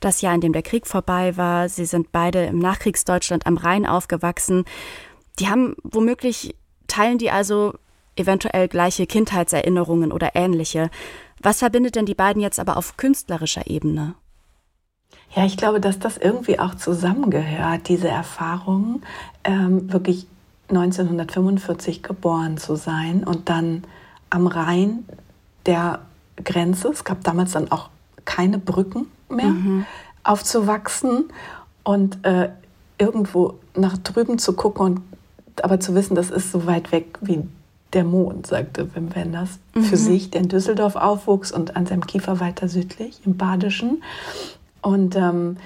das 0.00 0.20
Jahr, 0.20 0.34
in 0.34 0.40
dem 0.40 0.52
der 0.52 0.62
Krieg 0.62 0.86
vorbei 0.86 1.36
war. 1.36 1.68
Sie 1.68 1.86
sind 1.86 2.12
beide 2.12 2.44
im 2.44 2.58
Nachkriegsdeutschland 2.58 3.46
am 3.46 3.56
Rhein 3.56 3.86
aufgewachsen. 3.86 4.64
Die 5.38 5.48
haben 5.48 5.74
womöglich, 5.82 6.54
teilen 6.86 7.18
die 7.18 7.30
also 7.30 7.74
eventuell 8.16 8.68
gleiche 8.68 9.06
Kindheitserinnerungen 9.06 10.12
oder 10.12 10.36
ähnliche. 10.36 10.90
Was 11.42 11.58
verbindet 11.58 11.96
denn 11.96 12.06
die 12.06 12.14
beiden 12.14 12.40
jetzt 12.40 12.60
aber 12.60 12.76
auf 12.76 12.96
künstlerischer 12.96 13.66
Ebene? 13.66 14.14
Ja, 15.34 15.44
ich 15.44 15.56
glaube, 15.56 15.80
dass 15.80 15.98
das 15.98 16.16
irgendwie 16.16 16.60
auch 16.60 16.76
zusammengehört, 16.76 17.88
diese 17.88 18.08
Erfahrung, 18.08 19.02
ähm, 19.42 19.92
wirklich 19.92 20.26
1945 20.68 22.02
geboren 22.02 22.56
zu 22.56 22.76
sein 22.76 23.24
und 23.24 23.48
dann 23.48 23.82
am 24.34 24.48
Rhein 24.48 25.04
der 25.64 26.00
Grenze, 26.42 26.88
es 26.88 27.04
gab 27.04 27.22
damals 27.22 27.52
dann 27.52 27.70
auch 27.70 27.88
keine 28.24 28.58
Brücken 28.58 29.06
mehr, 29.28 29.46
mhm. 29.46 29.86
aufzuwachsen 30.24 31.26
und 31.84 32.24
äh, 32.24 32.50
irgendwo 32.98 33.54
nach 33.76 33.96
drüben 33.96 34.38
zu 34.38 34.54
gucken 34.54 34.84
und 34.84 35.02
aber 35.62 35.78
zu 35.78 35.94
wissen, 35.94 36.16
das 36.16 36.30
ist 36.30 36.50
so 36.50 36.66
weit 36.66 36.90
weg 36.90 37.16
wie 37.20 37.44
der 37.92 38.02
Mond, 38.02 38.48
sagte 38.48 38.92
Wim 38.96 39.14
Wenders, 39.14 39.60
mhm. 39.72 39.84
für 39.84 39.96
sich, 39.96 40.30
der 40.30 40.40
in 40.40 40.48
Düsseldorf 40.48 40.96
aufwuchs 40.96 41.52
und 41.52 41.76
an 41.76 41.86
seinem 41.86 42.04
Kiefer 42.04 42.40
weiter 42.40 42.68
südlich, 42.68 43.20
im 43.24 43.36
Badischen. 43.36 44.02
Und 44.82 45.14
ähm, 45.14 45.58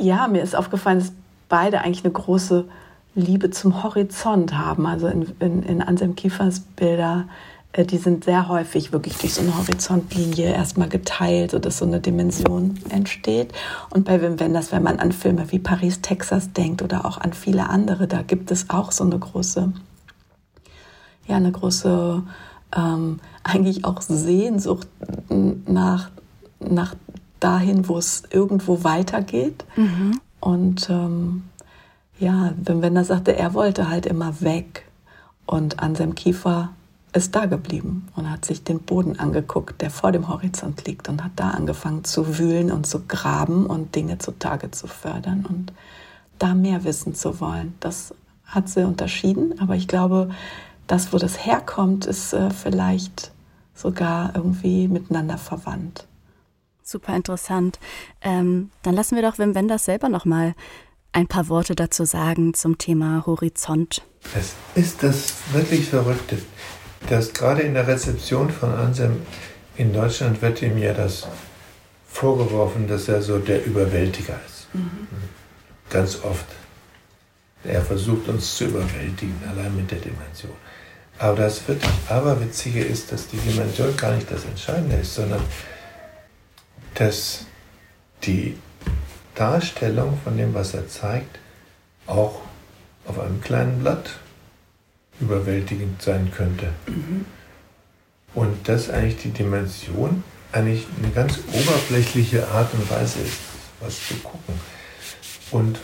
ja, 0.00 0.28
mir 0.28 0.42
ist 0.42 0.54
aufgefallen, 0.54 1.00
dass 1.00 1.12
beide 1.48 1.80
eigentlich 1.80 2.04
eine 2.04 2.12
große 2.12 2.66
Liebe 3.14 3.50
zum 3.50 3.82
Horizont 3.82 4.56
haben. 4.56 4.86
Also 4.86 5.08
in, 5.08 5.26
in, 5.40 5.62
in 5.62 5.82
Anselm 5.82 6.14
Kiefers 6.16 6.60
Bilder 6.60 7.26
äh, 7.72 7.84
die 7.84 7.98
sind 7.98 8.24
sehr 8.24 8.48
häufig 8.48 8.92
wirklich 8.92 9.16
durch 9.16 9.34
so 9.34 9.40
eine 9.40 9.56
Horizontlinie 9.56 10.52
erstmal 10.52 10.88
geteilt, 10.88 11.52
sodass 11.52 11.78
so 11.78 11.84
eine 11.84 12.00
Dimension 12.00 12.78
entsteht. 12.90 13.52
Und 13.90 14.04
bei 14.04 14.20
Wim 14.20 14.38
Wenders, 14.40 14.72
wenn 14.72 14.82
man 14.82 14.98
an 14.98 15.12
Filme 15.12 15.50
wie 15.50 15.58
Paris, 15.58 16.00
Texas 16.00 16.52
denkt 16.52 16.82
oder 16.82 17.04
auch 17.04 17.18
an 17.18 17.32
viele 17.32 17.68
andere, 17.68 18.06
da 18.06 18.22
gibt 18.22 18.50
es 18.50 18.70
auch 18.70 18.92
so 18.92 19.04
eine 19.04 19.18
große, 19.18 19.72
ja, 21.26 21.36
eine 21.36 21.52
große, 21.52 22.22
ähm, 22.76 23.20
eigentlich 23.42 23.84
auch 23.84 24.00
Sehnsucht 24.02 24.88
nach, 25.28 26.10
nach 26.60 26.94
dahin, 27.40 27.88
wo 27.88 27.98
es 27.98 28.22
irgendwo 28.30 28.84
weitergeht. 28.84 29.64
Mhm. 29.76 30.20
Und 30.38 30.88
ähm, 30.90 31.44
ja, 32.22 32.54
Wim 32.56 32.82
Wenders 32.82 33.08
sagte, 33.08 33.36
er 33.36 33.52
wollte 33.52 33.88
halt 33.88 34.06
immer 34.06 34.40
weg. 34.40 34.86
Und 35.44 35.80
an 35.80 35.96
seinem 35.96 36.14
Kiefer 36.14 36.70
ist 37.12 37.34
da 37.34 37.46
geblieben 37.46 38.08
und 38.14 38.30
hat 38.30 38.44
sich 38.44 38.62
den 38.62 38.78
Boden 38.78 39.18
angeguckt, 39.18 39.82
der 39.82 39.90
vor 39.90 40.12
dem 40.12 40.28
Horizont 40.28 40.86
liegt 40.86 41.08
und 41.08 41.22
hat 41.22 41.32
da 41.36 41.50
angefangen 41.50 42.04
zu 42.04 42.38
wühlen 42.38 42.70
und 42.70 42.86
zu 42.86 43.00
graben 43.06 43.66
und 43.66 43.94
Dinge 43.94 44.18
zutage 44.18 44.70
zu 44.70 44.86
fördern 44.86 45.44
und 45.46 45.72
da 46.38 46.54
mehr 46.54 46.84
wissen 46.84 47.14
zu 47.14 47.40
wollen. 47.40 47.74
Das 47.80 48.14
hat 48.46 48.68
sie 48.68 48.86
unterschieden, 48.86 49.58
aber 49.60 49.74
ich 49.74 49.88
glaube, 49.88 50.30
das, 50.86 51.12
wo 51.12 51.18
das 51.18 51.44
herkommt, 51.44 52.06
ist 52.06 52.32
äh, 52.32 52.50
vielleicht 52.50 53.32
sogar 53.74 54.34
irgendwie 54.34 54.88
miteinander 54.88 55.38
verwandt. 55.38 56.06
Super 56.82 57.14
interessant. 57.16 57.78
Ähm, 58.20 58.70
dann 58.82 58.94
lassen 58.94 59.16
wir 59.16 59.22
doch 59.22 59.38
Wim 59.38 59.54
Wenders 59.54 59.84
selber 59.84 60.08
noch 60.08 60.24
mal 60.24 60.54
ein 61.12 61.26
paar 61.26 61.48
Worte 61.48 61.74
dazu 61.74 62.04
sagen 62.04 62.54
zum 62.54 62.78
Thema 62.78 63.24
Horizont. 63.26 64.02
Es 64.34 64.54
ist 64.74 65.02
das 65.02 65.34
wirklich 65.52 65.88
Verrückte 65.88 66.38
dass 67.08 67.32
gerade 67.32 67.62
in 67.62 67.74
der 67.74 67.86
Rezeption 67.86 68.50
von 68.50 68.72
Anselm 68.72 69.22
in 69.76 69.92
Deutschland 69.92 70.42
wird 70.42 70.62
ihm 70.62 70.78
ja 70.78 70.92
das 70.92 71.26
vorgeworfen, 72.06 72.86
dass 72.88 73.08
er 73.08 73.22
so 73.22 73.38
der 73.38 73.64
Überwältiger 73.64 74.38
ist. 74.46 74.68
Mhm. 74.74 75.08
Ganz 75.90 76.22
oft. 76.22 76.46
Er 77.64 77.82
versucht 77.82 78.28
uns 78.28 78.56
zu 78.56 78.64
überwältigen, 78.64 79.40
allein 79.48 79.74
mit 79.76 79.90
der 79.90 79.98
Dimension. 79.98 80.52
Aber 81.18 81.36
das 81.36 81.66
wirklich 81.68 81.90
Aberwitzige 82.08 82.82
ist, 82.82 83.12
dass 83.12 83.28
die 83.28 83.36
Dimension 83.36 83.96
gar 83.96 84.14
nicht 84.14 84.30
das 84.30 84.44
Entscheidende 84.44 84.96
ist, 84.96 85.14
sondern 85.14 85.40
dass 86.94 87.46
die 88.24 88.56
Darstellung 89.34 90.18
von 90.22 90.36
dem, 90.36 90.54
was 90.54 90.74
er 90.74 90.88
zeigt, 90.88 91.38
auch 92.06 92.40
auf 93.06 93.18
einem 93.18 93.40
kleinen 93.40 93.80
Blatt 93.80 94.10
überwältigend 95.20 96.02
sein 96.02 96.30
könnte. 96.34 96.68
Mhm. 96.86 97.24
Und 98.34 98.68
dass 98.68 98.90
eigentlich 98.90 99.22
die 99.22 99.30
Dimension 99.30 100.24
eigentlich 100.52 100.86
eine 100.98 101.12
ganz 101.12 101.38
oberflächliche 101.52 102.48
Art 102.48 102.72
und 102.74 102.90
Weise 102.90 103.20
ist, 103.20 103.38
was 103.80 104.06
zu 104.08 104.14
gucken. 104.16 104.54
Und 105.50 105.78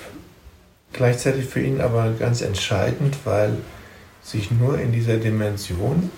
gleichzeitig 0.93 1.47
für 1.47 1.61
ihn 1.61 1.81
aber 1.81 2.13
ganz 2.19 2.41
entscheidend, 2.41 3.17
weil 3.25 3.57
sich 4.23 4.51
nur 4.51 4.79
in 4.79 4.93
dieser 4.93 5.17
Dimension 5.17 6.11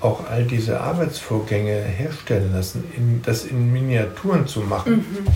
auch 0.00 0.28
all 0.28 0.44
diese 0.44 0.80
Arbeitsvorgänge 0.80 1.74
herstellen 1.74 2.52
lassen, 2.52 2.84
in, 2.96 3.22
das 3.22 3.44
in 3.44 3.72
Miniaturen 3.72 4.46
zu 4.46 4.60
machen. 4.60 4.96
Mhm. 4.96 5.26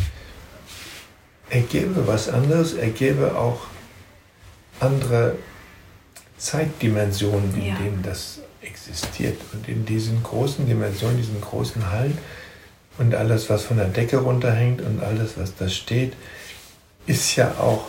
Er 1.48 1.62
gäbe 1.62 2.06
was 2.06 2.28
anderes, 2.28 2.74
er 2.74 2.90
gäbe 2.90 3.36
auch 3.36 3.60
andere 4.80 5.36
Zeitdimensionen, 6.38 7.54
in 7.54 7.66
ja. 7.66 7.74
denen 7.76 8.02
das 8.02 8.40
existiert. 8.62 9.40
Und 9.52 9.68
in 9.68 9.86
diesen 9.86 10.22
großen 10.22 10.66
Dimensionen, 10.66 11.16
diesen 11.16 11.40
großen 11.40 11.90
Hallen 11.90 12.18
und 12.98 13.14
alles, 13.14 13.48
was 13.48 13.64
von 13.64 13.76
der 13.76 13.88
Decke 13.88 14.18
runterhängt 14.18 14.80
und 14.80 15.02
alles, 15.02 15.38
was 15.38 15.54
da 15.56 15.68
steht, 15.68 16.14
ist 17.06 17.36
ja 17.36 17.52
auch 17.58 17.86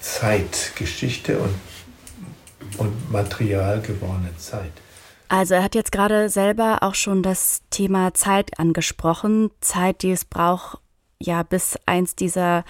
Zeitgeschichte 0.00 1.38
und, 1.38 1.54
und 2.78 3.10
Material 3.10 3.80
gewordene 3.80 4.36
Zeit. 4.36 4.72
Also 5.28 5.54
er 5.54 5.62
hat 5.64 5.74
jetzt 5.74 5.90
gerade 5.90 6.28
selber 6.28 6.82
auch 6.82 6.94
schon 6.94 7.22
das 7.22 7.62
Thema 7.70 8.14
Zeit 8.14 8.58
angesprochen. 8.60 9.50
Zeit, 9.60 10.02
die 10.02 10.12
es 10.12 10.24
braucht, 10.24 10.78
ja, 11.20 11.42
bis 11.42 11.78
eins 11.86 12.14
dieser 12.14 12.64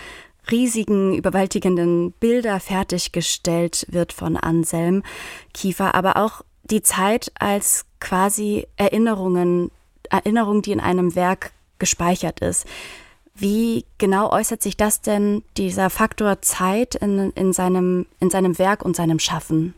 riesigen, 0.50 1.14
überwältigenden 1.16 2.12
Bilder 2.12 2.60
fertiggestellt 2.60 3.86
wird 3.88 4.12
von 4.12 4.36
Anselm 4.36 5.02
Kiefer, 5.52 5.94
aber 5.94 6.16
auch 6.16 6.42
die 6.64 6.82
Zeit 6.82 7.32
als 7.38 7.84
quasi 8.00 8.66
Erinnerungen, 8.76 9.70
Erinnerung, 10.10 10.62
die 10.62 10.72
in 10.72 10.80
einem 10.80 11.14
Werk 11.14 11.52
gespeichert 11.78 12.40
ist. 12.40 12.66
Wie 13.34 13.84
genau 13.98 14.30
äußert 14.30 14.62
sich 14.62 14.76
das 14.76 15.02
denn, 15.02 15.42
dieser 15.56 15.90
Faktor 15.90 16.40
Zeit 16.40 16.94
in, 16.94 17.32
in, 17.32 17.52
seinem, 17.52 18.06
in 18.18 18.30
seinem 18.30 18.58
Werk 18.58 18.84
und 18.84 18.96
seinem 18.96 19.18
Schaffen? 19.18 19.74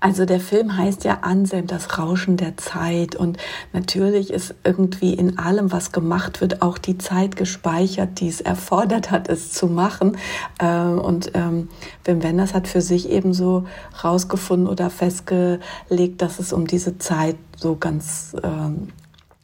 Also 0.00 0.24
der 0.24 0.40
Film 0.40 0.76
heißt 0.76 1.04
ja 1.04 1.18
Anselm, 1.22 1.66
das 1.66 1.98
Rauschen 1.98 2.36
der 2.36 2.56
Zeit. 2.56 3.14
Und 3.14 3.38
natürlich 3.72 4.30
ist 4.32 4.54
irgendwie 4.64 5.14
in 5.14 5.38
allem, 5.38 5.72
was 5.72 5.92
gemacht 5.92 6.40
wird, 6.40 6.62
auch 6.62 6.78
die 6.78 6.98
Zeit 6.98 7.36
gespeichert, 7.36 8.20
die 8.20 8.28
es 8.28 8.40
erfordert 8.40 9.10
hat, 9.10 9.28
es 9.28 9.52
zu 9.52 9.66
machen. 9.66 10.16
Ähm, 10.58 10.98
und 10.98 11.32
ähm, 11.34 11.68
Wim 12.04 12.22
Wenders 12.22 12.54
hat 12.54 12.68
für 12.68 12.80
sich 12.80 13.08
eben 13.10 13.34
so 13.34 13.64
rausgefunden 14.02 14.68
oder 14.68 14.90
festgelegt, 14.90 16.22
dass 16.22 16.38
es 16.38 16.52
um 16.52 16.66
diese 16.66 16.98
Zeit 16.98 17.36
so 17.56 17.76
ganz 17.76 18.34
ähm, 18.42 18.88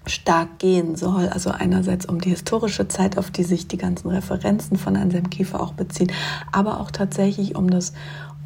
stark 0.07 0.59
gehen 0.59 0.97
soll. 0.97 1.29
Also 1.29 1.51
einerseits 1.51 2.07
um 2.07 2.21
die 2.21 2.31
historische 2.31 2.89
Zeit, 2.89 3.19
auf 3.19 3.31
die 3.31 3.43
sich 3.43 3.69
die 3.69 3.77
ganzen 3.77 4.09
Referenzen 4.09 4.79
von 4.79 4.97
Anselm 4.97 5.31
Kiefer 5.31 5.61
auch 5.61 5.73
beziehen, 5.73 6.13
aber 6.53 6.81
auch 6.81 6.91
tatsächlich 6.91 7.57
um 7.57 7.69
das 7.71 7.93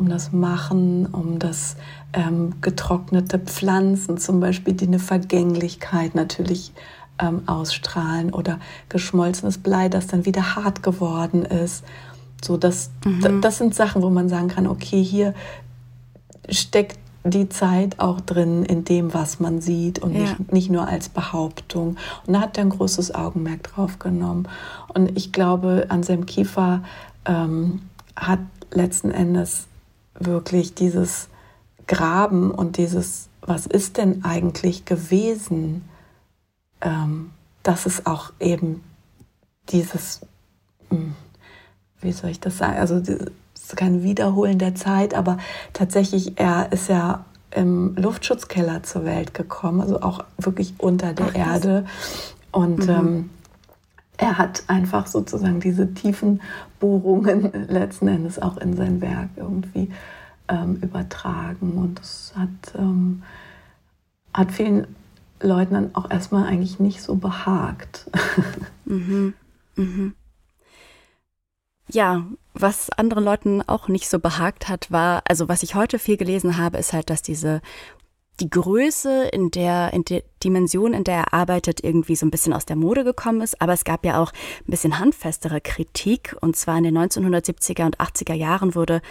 um 0.01 0.09
das 0.09 0.33
Machen, 0.33 1.07
um 1.07 1.39
das 1.39 1.77
ähm, 2.15 2.55
getrocknete 2.63 3.39
Pflanzen 3.39 4.17
zum 4.17 4.41
Beispiel, 4.41 4.73
die 4.73 4.87
eine 4.87 4.99
Vergänglichkeit 4.99 6.15
natürlich 6.15 6.73
ähm, 7.21 7.43
ausstrahlen 7.47 8.33
oder 8.33 8.59
geschmolzenes 8.89 9.59
Blei, 9.59 9.91
das 9.91 10.07
dann 10.07 10.25
wieder 10.25 10.57
hart 10.57 10.83
geworden 10.83 11.45
ist. 11.45 11.85
So, 12.43 12.57
das, 12.57 12.91
mhm. 13.05 13.43
das 13.43 13.59
sind 13.59 13.75
Sachen, 13.75 14.03
wo 14.03 14.09
man 14.09 14.31
sagen 14.31 14.49
kann, 14.49 14.67
okay, 14.67 15.03
hier 15.03 15.35
steckt 16.49 16.99
die 17.23 17.51
Zeit 17.51 18.01
auch 18.01 18.23
drin 18.23 18.65
in 18.65 18.85
dem, 18.85 19.13
was 19.13 19.39
man 19.39 19.61
sieht 19.61 19.99
und 19.99 20.15
ja. 20.15 20.21
nicht, 20.21 20.53
nicht 20.53 20.71
nur 20.71 20.89
als 20.89 21.11
Behauptung. 21.11 21.99
Und 22.27 22.33
da 22.33 22.41
hat 22.41 22.57
er 22.57 22.65
ein 22.65 22.71
großes 22.71 23.15
Augenmerk 23.15 23.65
drauf 23.65 23.99
genommen. 23.99 24.49
Und 24.89 25.15
ich 25.19 25.31
glaube, 25.31 25.85
Anselm 25.91 26.25
Kiefer 26.25 26.83
ähm, 27.27 27.83
hat 28.17 28.41
letzten 28.73 29.11
Endes 29.11 29.67
wirklich 30.21 30.75
dieses 30.75 31.29
Graben 31.87 32.51
und 32.51 32.77
dieses, 32.77 33.29
was 33.41 33.67
ist 33.67 33.97
denn 33.97 34.25
eigentlich 34.25 34.85
gewesen, 34.85 35.85
ähm, 36.81 37.31
dass 37.63 37.87
es 37.87 38.07
auch 38.07 38.33
eben 38.39 38.83
dieses, 39.71 40.21
hm, 40.89 41.15
wie 42.01 42.13
soll 42.13 42.31
ich 42.31 42.41
das 42.41 42.59
sagen, 42.59 42.79
also 42.79 42.97
es 42.97 43.09
ist 43.55 43.77
kein 43.77 44.03
Wiederholen 44.03 44.59
der 44.59 44.75
Zeit, 44.75 45.15
aber 45.15 45.39
tatsächlich, 45.73 46.39
er 46.39 46.73
ist 46.73 46.89
ja 46.89 47.25
im 47.51 47.97
Luftschutzkeller 47.97 48.83
zur 48.83 49.05
Welt 49.05 49.35
gekommen, 49.35 49.81
also 49.81 50.01
auch 50.01 50.25
wirklich 50.39 50.75
unter 50.79 51.13
der 51.13 51.31
Ach, 51.31 51.35
Erde. 51.35 51.87
Und 52.53 52.87
mhm. 52.87 52.91
ähm, 52.91 53.31
er 54.21 54.37
hat 54.37 54.65
einfach 54.67 55.07
sozusagen 55.07 55.61
diese 55.61 55.95
tiefen 55.95 56.43
Bohrungen 56.79 57.51
letzten 57.69 58.07
Endes 58.07 58.39
auch 58.39 58.59
in 58.59 58.77
sein 58.77 59.01
Werk 59.01 59.31
irgendwie 59.37 59.91
ähm, 60.49 60.77
übertragen. 60.77 61.73
Und 61.73 61.99
das 61.99 62.35
hat, 62.37 62.75
ähm, 62.79 63.23
hat 64.35 64.53
vielen 64.53 64.87
Leuten 65.41 65.73
dann 65.73 65.95
auch 65.95 66.11
erstmal 66.11 66.47
eigentlich 66.47 66.79
nicht 66.79 67.01
so 67.01 67.17
behagt. 67.17 68.11
mhm. 68.85 69.33
Mhm. 69.77 70.15
Ja, 71.89 72.27
was 72.53 72.91
anderen 72.91 73.25
Leuten 73.25 73.63
auch 73.63 73.89
nicht 73.89 74.09
so 74.09 74.19
behagt 74.19 74.69
hat, 74.69 74.93
war, 74.93 75.23
also 75.27 75.49
was 75.49 75.63
ich 75.63 75.75
heute 75.75 75.99
viel 75.99 76.19
gelesen 76.19 76.59
habe, 76.59 76.77
ist 76.77 76.93
halt, 76.93 77.09
dass 77.09 77.23
diese 77.23 77.63
die 78.41 78.51
Größe 78.51 79.29
in 79.29 79.51
der, 79.51 79.93
in 79.93 80.05
der 80.05 80.23
Dimension, 80.43 80.95
in 80.95 81.05
der 81.05 81.17
er 81.17 81.35
arbeitet, 81.35 81.85
irgendwie 81.85 82.17
so 82.17 82.27
ein 82.27 82.31
bisschen 82.31 82.53
aus 82.53 82.67
der 82.67 82.77
Mode 82.77 83.05
gekommen 83.05 83.41
ist. 83.41 83.61
Aber 83.61 83.73
es 83.73 83.85
gab 83.85 84.05
ja 84.05 84.23
auch 84.23 84.33
ein 84.33 84.71
bisschen 84.71 84.99
handfestere 84.99 85.61
Kritik. 85.61 86.37
Und 86.41 86.57
zwar 86.57 86.79
in 86.79 86.85
den 86.85 86.99
1970er 86.99 87.87
und 87.87 87.99
80er 87.99 88.35
Jahren 88.35 88.75
wurde 88.75 89.03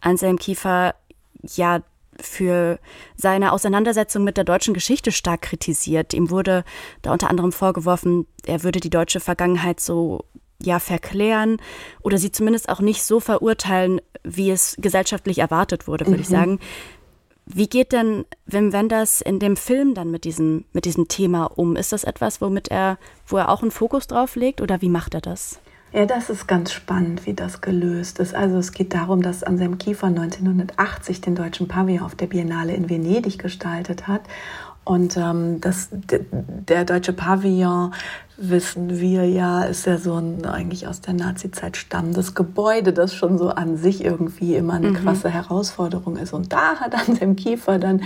Anselm 0.00 0.38
Kiefer 0.38 0.94
ja 1.42 1.80
für 2.20 2.78
seine 3.16 3.52
Auseinandersetzung 3.52 4.24
mit 4.24 4.36
der 4.36 4.44
deutschen 4.44 4.74
Geschichte 4.74 5.12
stark 5.12 5.42
kritisiert. 5.42 6.14
Ihm 6.14 6.30
wurde 6.30 6.64
da 7.02 7.12
unter 7.12 7.28
anderem 7.28 7.52
vorgeworfen, 7.52 8.26
er 8.46 8.62
würde 8.62 8.80
die 8.80 8.90
deutsche 8.90 9.20
Vergangenheit 9.20 9.80
so 9.80 10.24
ja 10.62 10.78
verklären 10.78 11.58
oder 12.00 12.16
sie 12.16 12.32
zumindest 12.32 12.70
auch 12.70 12.80
nicht 12.80 13.02
so 13.02 13.20
verurteilen, 13.20 14.00
wie 14.24 14.50
es 14.50 14.76
gesellschaftlich 14.78 15.38
erwartet 15.38 15.86
wurde, 15.86 16.06
würde 16.06 16.16
mhm. 16.16 16.22
ich 16.22 16.28
sagen. 16.28 16.60
Wie 17.46 17.68
geht 17.68 17.92
denn 17.92 18.24
Wim 18.46 18.72
Wenders 18.72 19.20
in 19.20 19.38
dem 19.38 19.56
Film 19.56 19.94
dann 19.94 20.10
mit 20.10 20.24
diesem, 20.24 20.64
mit 20.72 20.84
diesem 20.84 21.06
Thema 21.06 21.44
um? 21.44 21.76
Ist 21.76 21.92
das 21.92 22.02
etwas, 22.02 22.40
womit 22.40 22.68
er, 22.68 22.98
wo 23.26 23.36
er 23.36 23.50
auch 23.50 23.62
einen 23.62 23.70
Fokus 23.70 24.08
drauf 24.08 24.34
legt 24.34 24.60
oder 24.60 24.82
wie 24.82 24.88
macht 24.88 25.14
er 25.14 25.20
das? 25.20 25.60
Ja, 25.92 26.04
das 26.04 26.28
ist 26.28 26.48
ganz 26.48 26.72
spannend, 26.72 27.24
wie 27.24 27.34
das 27.34 27.60
gelöst 27.60 28.18
ist. 28.18 28.34
Also 28.34 28.58
es 28.58 28.72
geht 28.72 28.92
darum, 28.92 29.22
dass 29.22 29.44
Anselm 29.44 29.78
Kiefer 29.78 30.08
1980 30.08 31.20
den 31.20 31.36
deutschen 31.36 31.68
Pavillon 31.68 32.04
auf 32.04 32.16
der 32.16 32.26
Biennale 32.26 32.74
in 32.74 32.90
Venedig 32.90 33.38
gestaltet 33.38 34.08
hat. 34.08 34.22
Und 34.86 35.16
ähm, 35.16 35.60
das, 35.60 35.88
der 35.90 36.84
deutsche 36.84 37.12
Pavillon 37.12 37.92
wissen 38.36 39.00
wir 39.00 39.28
ja, 39.28 39.64
ist 39.64 39.84
ja 39.84 39.98
so 39.98 40.14
ein 40.14 40.46
eigentlich 40.46 40.86
aus 40.86 41.00
der 41.00 41.14
Nazi-Zeit 41.14 41.76
stammendes 41.76 42.36
Gebäude, 42.36 42.92
das 42.92 43.12
schon 43.12 43.36
so 43.36 43.48
an 43.48 43.76
sich 43.76 44.04
irgendwie 44.04 44.54
immer 44.54 44.74
eine 44.74 44.90
mhm. 44.90 44.94
krasse 44.94 45.28
Herausforderung 45.28 46.16
ist. 46.16 46.32
Und 46.32 46.52
da 46.52 46.76
hat 46.76 46.94
Anselm 46.94 47.34
Kiefer 47.34 47.80
dann 47.80 48.02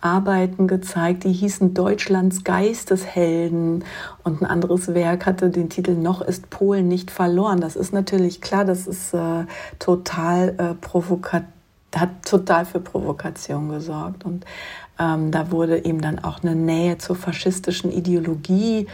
Arbeiten 0.00 0.66
gezeigt, 0.66 1.22
die 1.22 1.32
hießen 1.32 1.72
Deutschlands 1.72 2.42
Geisteshelden. 2.42 3.84
Und 4.24 4.42
ein 4.42 4.46
anderes 4.46 4.92
Werk 4.92 5.26
hatte 5.26 5.50
den 5.50 5.68
Titel 5.68 5.92
Noch 5.92 6.20
ist 6.20 6.50
Polen 6.50 6.88
nicht 6.88 7.12
verloren. 7.12 7.60
Das 7.60 7.76
ist 7.76 7.92
natürlich 7.92 8.40
klar, 8.40 8.64
das 8.64 8.88
ist 8.88 9.14
äh, 9.14 9.44
total 9.78 10.54
äh, 10.58 10.74
provokativ 10.74 11.53
hat 12.00 12.24
total 12.28 12.64
für 12.64 12.80
Provokation 12.80 13.68
gesorgt. 13.68 14.24
Und 14.24 14.44
ähm, 14.98 15.30
da 15.30 15.50
wurde 15.50 15.78
ihm 15.78 16.00
dann 16.00 16.18
auch 16.18 16.42
eine 16.42 16.54
Nähe 16.54 16.98
zur 16.98 17.16
faschistischen 17.16 17.90
Ideologie 17.90 18.86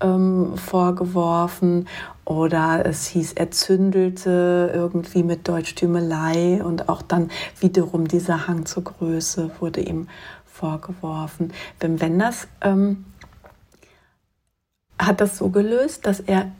ähm, 0.00 0.56
vorgeworfen 0.56 1.88
oder 2.24 2.84
es 2.84 3.06
hieß, 3.06 3.34
er 3.34 3.50
zündelte 3.52 4.70
irgendwie 4.74 5.22
mit 5.22 5.46
Deutschtümelei 5.48 6.62
und 6.62 6.88
auch 6.88 7.02
dann 7.02 7.30
wiederum 7.60 8.08
dieser 8.08 8.48
Hang 8.48 8.66
zur 8.66 8.84
Größe 8.84 9.52
wurde 9.60 9.80
ihm 9.80 10.08
vorgeworfen. 10.44 11.52
Wim 11.80 12.00
Wenders 12.00 12.48
ähm, 12.62 13.04
hat 14.98 15.20
das 15.20 15.38
so 15.38 15.50
gelöst, 15.50 16.06
dass 16.06 16.20
er 16.20 16.50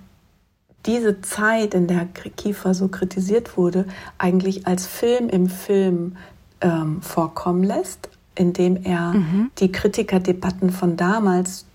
diese 0.86 1.20
Zeit, 1.20 1.74
in 1.74 1.86
der 1.86 2.06
Kiefer 2.36 2.74
so 2.74 2.88
kritisiert 2.88 3.56
wurde, 3.56 3.86
eigentlich 4.18 4.66
als 4.66 4.86
Film 4.86 5.28
im 5.28 5.48
Film 5.48 6.16
ähm, 6.60 7.02
vorkommen 7.02 7.62
lässt, 7.64 8.08
indem 8.34 8.76
er 8.82 9.12
mhm. 9.12 9.50
die 9.58 9.72
Kritikerdebatten 9.72 10.70
von 10.70 10.96
damals 10.96 11.65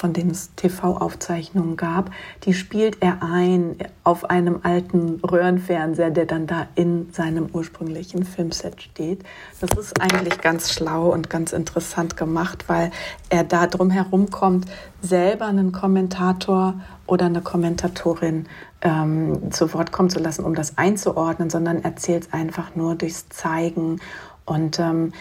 von 0.00 0.14
denen 0.14 0.30
es 0.30 0.54
TV-Aufzeichnungen 0.56 1.76
gab, 1.76 2.10
die 2.44 2.54
spielt 2.54 3.02
er 3.02 3.22
ein 3.22 3.76
auf 4.02 4.30
einem 4.30 4.60
alten 4.62 5.20
Röhrenfernseher, 5.20 6.10
der 6.10 6.24
dann 6.24 6.46
da 6.46 6.68
in 6.74 7.12
seinem 7.12 7.50
ursprünglichen 7.52 8.24
Filmset 8.24 8.80
steht. 8.80 9.22
Das 9.60 9.78
ist 9.78 10.00
eigentlich 10.00 10.40
ganz 10.40 10.72
schlau 10.72 11.12
und 11.12 11.28
ganz 11.28 11.52
interessant 11.52 12.16
gemacht, 12.16 12.64
weil 12.66 12.90
er 13.28 13.44
da 13.44 13.66
drum 13.66 13.90
herum 13.90 14.30
kommt, 14.30 14.64
selber 15.02 15.44
einen 15.44 15.70
Kommentator 15.70 16.80
oder 17.06 17.26
eine 17.26 17.42
Kommentatorin 17.42 18.46
ähm, 18.80 19.52
zu 19.52 19.74
Wort 19.74 19.92
kommen 19.92 20.08
zu 20.08 20.18
lassen, 20.18 20.46
um 20.46 20.54
das 20.54 20.78
einzuordnen, 20.78 21.50
sondern 21.50 21.84
erzählt 21.84 22.24
es 22.24 22.32
einfach 22.32 22.74
nur 22.74 22.94
durchs 22.94 23.28
Zeigen. 23.28 24.00
Und 24.46 24.78
ähm, 24.78 25.12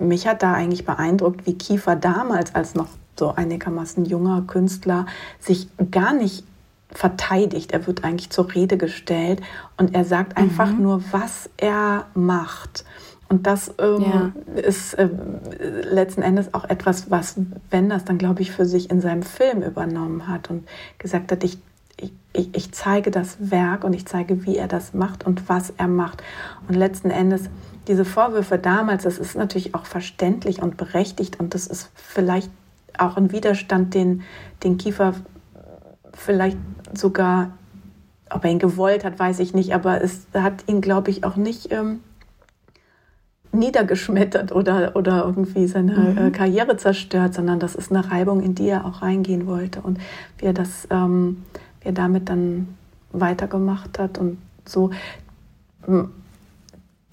mich 0.00 0.26
hat 0.26 0.42
da 0.42 0.52
eigentlich 0.52 0.84
beeindruckt, 0.84 1.46
wie 1.46 1.54
Kiefer 1.54 1.94
damals, 1.94 2.56
als 2.56 2.74
noch 2.74 2.88
so 3.18 3.34
einigermaßen 3.34 4.04
junger 4.04 4.42
Künstler 4.46 5.06
sich 5.38 5.68
gar 5.90 6.12
nicht 6.12 6.44
verteidigt. 6.90 7.72
Er 7.72 7.86
wird 7.86 8.04
eigentlich 8.04 8.30
zur 8.30 8.54
Rede 8.54 8.76
gestellt 8.76 9.40
und 9.76 9.94
er 9.94 10.04
sagt 10.04 10.36
einfach 10.36 10.70
mhm. 10.70 10.82
nur, 10.82 11.02
was 11.10 11.50
er 11.56 12.06
macht. 12.14 12.84
Und 13.28 13.46
das 13.46 13.74
ähm, 13.78 14.02
ja. 14.02 14.60
ist 14.60 14.94
äh, 14.94 15.08
letzten 15.90 16.22
Endes 16.22 16.54
auch 16.54 16.64
etwas, 16.64 17.10
was 17.10 17.36
Wenders 17.70 18.04
dann, 18.04 18.18
glaube 18.18 18.42
ich, 18.42 18.52
für 18.52 18.66
sich 18.66 18.90
in 18.90 19.00
seinem 19.00 19.22
Film 19.22 19.62
übernommen 19.62 20.28
hat 20.28 20.50
und 20.50 20.68
gesagt 20.98 21.32
hat, 21.32 21.42
ich, 21.42 21.58
ich, 21.98 22.12
ich 22.52 22.72
zeige 22.72 23.10
das 23.10 23.50
Werk 23.50 23.82
und 23.82 23.92
ich 23.94 24.06
zeige, 24.06 24.46
wie 24.46 24.56
er 24.56 24.68
das 24.68 24.94
macht 24.94 25.26
und 25.26 25.48
was 25.48 25.72
er 25.76 25.88
macht. 25.88 26.22
Und 26.68 26.74
letzten 26.74 27.10
Endes 27.10 27.48
diese 27.88 28.04
Vorwürfe 28.04 28.58
damals, 28.58 29.04
das 29.04 29.18
ist 29.18 29.36
natürlich 29.36 29.74
auch 29.74 29.84
verständlich 29.84 30.62
und 30.62 30.76
berechtigt 30.76 31.38
und 31.40 31.54
das 31.54 31.66
ist 31.66 31.90
vielleicht 31.94 32.50
auch 32.98 33.16
ein 33.16 33.32
Widerstand, 33.32 33.94
den, 33.94 34.22
den 34.62 34.78
Kiefer 34.78 35.14
vielleicht 36.12 36.58
sogar, 36.92 37.52
ob 38.30 38.44
er 38.44 38.50
ihn 38.50 38.58
gewollt 38.58 39.04
hat, 39.04 39.18
weiß 39.18 39.40
ich 39.40 39.54
nicht, 39.54 39.74
aber 39.74 40.02
es 40.02 40.26
hat 40.32 40.64
ihn, 40.66 40.80
glaube 40.80 41.10
ich, 41.10 41.24
auch 41.24 41.36
nicht 41.36 41.72
ähm, 41.72 42.00
niedergeschmettert 43.52 44.52
oder, 44.52 44.96
oder 44.96 45.24
irgendwie 45.24 45.66
seine 45.66 45.96
mhm. 45.96 46.18
äh, 46.18 46.30
Karriere 46.30 46.76
zerstört, 46.76 47.34
sondern 47.34 47.60
das 47.60 47.74
ist 47.74 47.90
eine 47.90 48.10
Reibung, 48.10 48.40
in 48.42 48.54
die 48.54 48.68
er 48.68 48.84
auch 48.84 49.02
reingehen 49.02 49.46
wollte 49.46 49.80
und 49.80 49.98
wie 50.38 50.46
er 50.46 50.52
das, 50.52 50.88
ähm, 50.90 51.44
wie 51.80 51.88
er 51.88 51.92
damit 51.92 52.28
dann 52.28 52.76
weitergemacht 53.12 53.98
hat 53.98 54.18
und 54.18 54.38
so, 54.64 54.90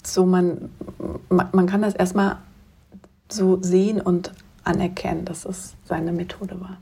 so 0.02 0.26
man, 0.26 0.70
man 1.28 1.66
kann 1.66 1.82
das 1.82 1.94
erstmal 1.94 2.38
so 3.28 3.62
sehen 3.62 4.00
und 4.00 4.32
anerkennen, 4.64 5.24
dass 5.24 5.44
es 5.44 5.74
seine 5.84 6.12
Methode 6.12 6.60
war. 6.60 6.78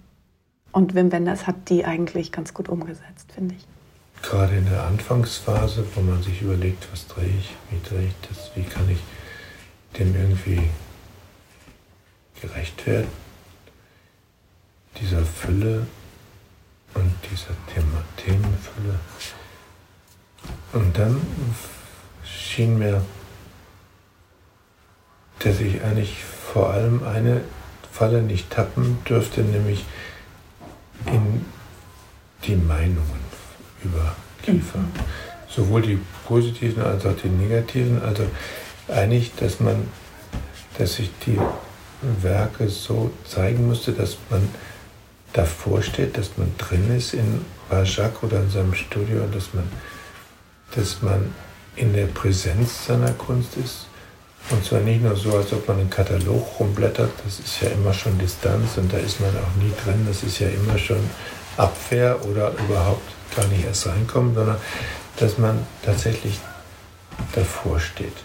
Und 0.73 0.95
Wim 0.95 1.11
Wenders 1.11 1.47
hat 1.47 1.69
die 1.69 1.85
eigentlich 1.85 2.33
ganz 2.33 2.55
gut 2.55 2.69
umgesetzt, 2.69 3.33
finde 3.35 3.57
ich. 3.57 3.67
Gerade 4.23 4.57
in 4.57 4.69
der 4.69 4.85
Anfangsphase, 4.85 5.85
wo 5.95 6.01
man 6.03 6.23
sich 6.23 6.43
überlegt, 6.43 6.87
was 6.93 7.07
drehe 7.07 7.27
ich, 7.27 7.55
wie 7.71 7.89
drehe 7.89 8.07
ich 8.09 8.15
das, 8.29 8.51
wie 8.55 8.63
kann 8.63 8.89
ich 8.89 8.99
dem 9.99 10.15
irgendwie 10.15 10.69
gerecht 12.41 12.87
werden, 12.87 13.09
dieser 15.01 15.25
Fülle 15.25 15.87
und 16.95 17.13
dieser 17.31 17.55
Thema, 17.73 18.05
Themenfülle. 18.17 18.99
Und 20.73 20.97
dann 20.99 21.21
schien 22.25 22.79
mir, 22.79 23.05
dass 25.41 25.61
ich 25.61 25.83
eigentlich 25.83 26.23
vor 26.25 26.71
allem 26.71 27.03
eine 27.03 27.41
Falle 28.01 28.23
nicht 28.23 28.49
tappen 28.49 28.97
dürfte, 29.07 29.43
nämlich 29.43 29.85
in 31.05 31.45
die 32.47 32.57
Meinungen 32.57 33.21
über 33.85 34.17
Kiefer. 34.43 34.79
Mhm. 34.79 34.93
Sowohl 35.51 35.83
die 35.83 35.99
positiven 36.27 36.83
als 36.83 37.05
auch 37.05 37.15
die 37.23 37.29
negativen. 37.29 38.03
Also 38.03 38.23
eigentlich, 38.89 39.35
dass 39.35 39.61
man, 39.61 39.87
dass 40.79 40.95
sich 40.95 41.11
die 41.27 41.39
Werke 42.23 42.71
so 42.71 43.11
zeigen 43.27 43.67
musste, 43.67 43.93
dass 43.93 44.17
man 44.31 44.49
davor 45.35 45.83
steht, 45.83 46.17
dass 46.17 46.39
man 46.39 46.51
drin 46.57 46.97
ist 46.97 47.13
in 47.13 47.45
Bajak 47.69 48.23
oder 48.23 48.41
in 48.41 48.49
seinem 48.49 48.73
Studio, 48.73 49.27
dass 49.31 49.53
man, 49.53 49.65
dass 50.75 51.03
man 51.03 51.35
in 51.77 51.93
der 51.93 52.07
Präsenz 52.07 52.87
seiner 52.87 53.13
Kunst 53.13 53.59
ist 53.59 53.90
und 54.49 54.65
zwar 54.65 54.81
nicht 54.81 55.03
nur 55.03 55.15
so, 55.17 55.37
als 55.37 55.53
ob 55.53 55.69
man 55.69 55.79
einen 55.79 55.91
Katalog 55.91 56.59
rumblättert, 56.59 57.11
das 57.25 57.39
ist 57.39 57.61
ja 57.61 57.69
immer 57.69 57.93
schon 57.93 58.19
Distanz 58.19 58.77
und 58.79 58.93
da 58.93 58.97
ist 58.97 59.21
man 59.21 59.31
auch 59.31 59.63
nie 59.63 59.73
drin, 59.85 60.07
das 60.09 60.23
ist 60.23 60.41
ja 60.41 60.49
immer 60.49 60.79
schon 60.79 60.99
Abwehr 61.57 62.19
oder 62.25 62.53
überhaupt 62.67 63.09
gar 63.37 63.47
nicht 63.47 63.65
erst 63.65 63.87
reinkommen, 63.87 64.35
sondern 64.35 64.57
dass 65.19 65.39
man 65.39 65.67
tatsächlich 65.85 66.41
davor 67.35 67.79
steht. 67.79 68.17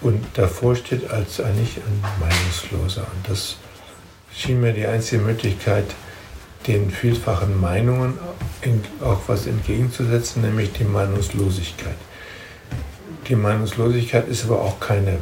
Und 0.00 0.24
davor 0.34 0.74
steht 0.74 1.10
als 1.10 1.40
eigentlich 1.40 1.76
ein 1.76 2.02
Meinungsloser. 2.18 3.02
Und 3.02 3.28
das 3.28 3.56
schien 4.34 4.60
mir 4.60 4.72
die 4.72 4.86
einzige 4.86 5.22
Möglichkeit, 5.22 5.84
den 6.66 6.90
vielfachen 6.90 7.60
Meinungen 7.60 8.18
auch 9.02 9.20
was 9.26 9.46
entgegenzusetzen, 9.46 10.42
nämlich 10.42 10.72
die 10.72 10.84
Meinungslosigkeit. 10.84 11.96
Die 13.30 13.36
Meinungslosigkeit 13.36 14.26
ist 14.26 14.44
aber 14.46 14.60
auch 14.60 14.80
keine 14.80 15.18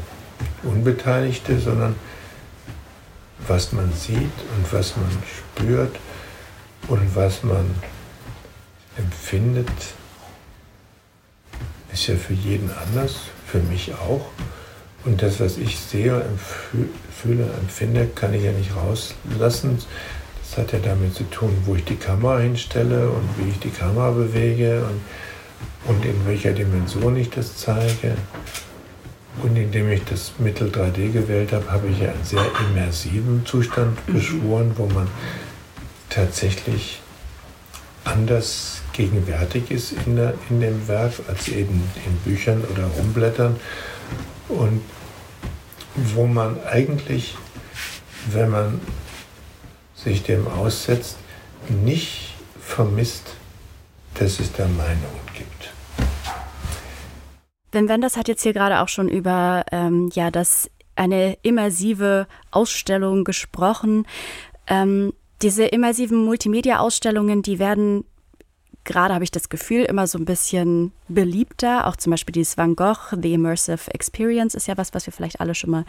unbeteiligte, 0.62 1.58
sondern 1.60 1.94
was 3.46 3.72
man 3.72 3.92
sieht 3.92 4.16
und 4.56 4.72
was 4.72 4.96
man 4.96 5.10
spürt 5.26 5.94
und 6.88 7.14
was 7.14 7.42
man 7.42 7.66
empfindet, 8.96 9.68
ist 11.92 12.06
ja 12.06 12.16
für 12.16 12.32
jeden 12.32 12.70
anders, 12.86 13.16
für 13.46 13.58
mich 13.58 13.92
auch. 13.92 14.24
Und 15.04 15.20
das, 15.20 15.38
was 15.38 15.58
ich 15.58 15.78
sehe, 15.78 16.24
fühle, 17.14 17.44
empfinde, 17.60 18.08
kann 18.14 18.32
ich 18.32 18.44
ja 18.44 18.52
nicht 18.52 18.74
rauslassen. 18.74 19.78
Das 20.40 20.56
hat 20.56 20.72
ja 20.72 20.78
damit 20.78 21.14
zu 21.14 21.24
tun, 21.24 21.54
wo 21.66 21.74
ich 21.74 21.84
die 21.84 21.96
Kamera 21.96 22.38
hinstelle 22.38 23.10
und 23.10 23.28
wie 23.36 23.50
ich 23.50 23.58
die 23.58 23.68
Kamera 23.68 24.12
bewege 24.12 24.82
und 24.84 24.98
und 25.86 26.04
in 26.04 26.26
welcher 26.26 26.52
Dimension 26.52 27.16
ich 27.16 27.30
das 27.30 27.56
zeige. 27.56 28.16
Und 29.42 29.56
indem 29.56 29.90
ich 29.92 30.04
das 30.04 30.32
Mittel 30.38 30.68
3D 30.68 31.12
gewählt 31.12 31.52
habe, 31.52 31.70
habe 31.70 31.86
ich 31.88 32.00
ja 32.00 32.10
einen 32.10 32.24
sehr 32.24 32.44
immersiven 32.68 33.46
Zustand 33.46 33.96
mhm. 34.08 34.14
beschworen, 34.14 34.72
wo 34.76 34.86
man 34.86 35.06
tatsächlich 36.08 37.00
anders 38.04 38.82
gegenwärtig 38.92 39.70
ist 39.70 39.92
in, 40.06 40.16
der, 40.16 40.34
in 40.50 40.60
dem 40.60 40.88
Werk 40.88 41.12
als 41.28 41.48
eben 41.48 41.88
in 42.04 42.16
Büchern 42.24 42.64
oder 42.64 42.86
Rumblättern. 42.86 43.56
Und 44.48 44.82
wo 45.94 46.26
man 46.26 46.58
eigentlich, 46.64 47.36
wenn 48.30 48.50
man 48.50 48.80
sich 49.94 50.22
dem 50.22 50.48
aussetzt, 50.48 51.16
nicht 51.68 52.34
vermisst, 52.60 53.34
dass 54.14 54.40
es 54.40 54.52
da 54.52 54.66
Meinungen 54.66 55.26
gibt. 55.34 55.57
Wim 57.72 57.88
Wenders 57.88 58.16
hat 58.16 58.28
jetzt 58.28 58.42
hier 58.42 58.52
gerade 58.52 58.81
auch 58.81 58.88
schon 58.88 59.09
über 59.09 59.64
ähm, 59.72 60.11
ja, 60.14 60.31
das 60.31 60.70
eine 60.96 61.38
immersive 61.42 62.26
Ausstellung 62.50 63.24
gesprochen. 63.24 64.07
Ähm, 64.66 65.12
diese 65.42 65.64
immersiven 65.64 66.24
Multimedia-Ausstellungen, 66.24 67.42
die 67.42 67.59
werden 67.59 68.04
gerade, 68.85 69.14
habe 69.14 69.24
ich 69.24 69.31
das 69.31 69.48
Gefühl, 69.48 69.85
immer 69.85 70.07
so 70.07 70.18
ein 70.18 70.24
bisschen 70.24 70.92
beliebter. 71.09 71.87
Auch 71.87 71.96
zum 71.96 72.11
Beispiel 72.11 72.33
dieses 72.33 72.57
Van 72.57 72.74
Gogh, 72.74 73.16
The 73.20 73.35
Immersive 73.35 73.92
Experience 73.92 74.54
ist 74.54 74.66
ja 74.66 74.76
was, 74.76 74.94
was 74.94 75.07
wir 75.07 75.12
vielleicht 75.12 75.40
alle 75.40 75.54
schon 75.54 75.70
mal 75.70 75.85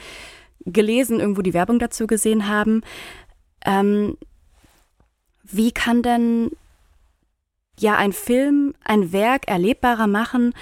gelesen, 0.66 1.20
irgendwo 1.20 1.42
die 1.42 1.54
Werbung 1.54 1.80
dazu 1.80 2.06
gesehen 2.06 2.48
haben. 2.48 2.82
Ähm, 3.66 4.18
wie 5.44 5.72
kann 5.72 6.04
denn 6.04 6.52
ja 7.80 7.96
ein 7.96 8.14
Film 8.14 8.76
ein 8.84 9.12
Werk 9.12 9.48
erlebbarer 9.48 10.08
machen, 10.08 10.54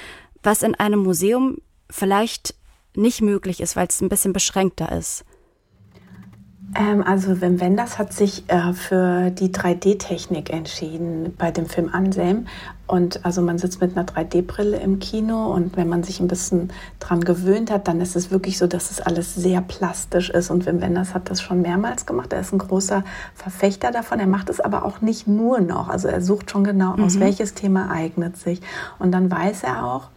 was 0.47 0.63
in 0.63 0.75
einem 0.75 1.01
Museum 1.01 1.57
vielleicht 1.89 2.55
nicht 2.95 3.21
möglich 3.21 3.59
ist, 3.59 3.75
weil 3.75 3.87
es 3.87 4.01
ein 4.01 4.09
bisschen 4.09 4.33
beschränkter 4.33 4.91
ist? 4.91 5.25
Ähm, 6.73 7.03
also 7.03 7.41
Wim 7.41 7.59
Wenders 7.59 7.97
hat 7.97 8.13
sich 8.13 8.43
äh, 8.49 8.73
für 8.73 9.29
die 9.29 9.49
3D-Technik 9.49 10.49
entschieden 10.49 11.33
bei 11.37 11.51
dem 11.51 11.65
Film 11.65 11.89
Anselm. 11.91 12.47
Und 12.87 13.25
also 13.25 13.41
man 13.41 13.57
sitzt 13.57 13.81
mit 13.81 13.97
einer 13.97 14.07
3D-Brille 14.07 14.77
im 14.77 14.99
Kino 14.99 15.53
und 15.53 15.75
wenn 15.75 15.89
man 15.89 16.03
sich 16.03 16.21
ein 16.21 16.29
bisschen 16.29 16.71
dran 16.99 17.21
gewöhnt 17.21 17.69
hat, 17.69 17.89
dann 17.89 17.99
ist 17.99 18.15
es 18.15 18.31
wirklich 18.31 18.57
so, 18.57 18.67
dass 18.67 18.89
es 18.89 19.01
alles 19.01 19.35
sehr 19.35 19.61
plastisch 19.61 20.29
ist. 20.29 20.49
Und 20.49 20.65
Wim 20.65 20.79
Wenders 20.79 21.13
hat 21.13 21.29
das 21.29 21.41
schon 21.41 21.61
mehrmals 21.61 22.05
gemacht. 22.05 22.31
Er 22.31 22.39
ist 22.39 22.53
ein 22.53 22.59
großer 22.59 23.03
Verfechter 23.35 23.91
davon. 23.91 24.19
Er 24.19 24.27
macht 24.27 24.49
es 24.49 24.61
aber 24.61 24.85
auch 24.85 25.01
nicht 25.01 25.27
nur 25.27 25.59
noch. 25.59 25.89
Also 25.89 26.07
er 26.07 26.21
sucht 26.21 26.51
schon 26.51 26.63
genau 26.63 26.93
aus, 26.95 27.15
mhm. 27.15 27.19
welches 27.21 27.53
Thema 27.53 27.91
eignet 27.91 28.37
sich. 28.37 28.61
Und 28.97 29.11
dann 29.11 29.29
weiß 29.29 29.63
er 29.63 29.83
auch, 29.83 30.09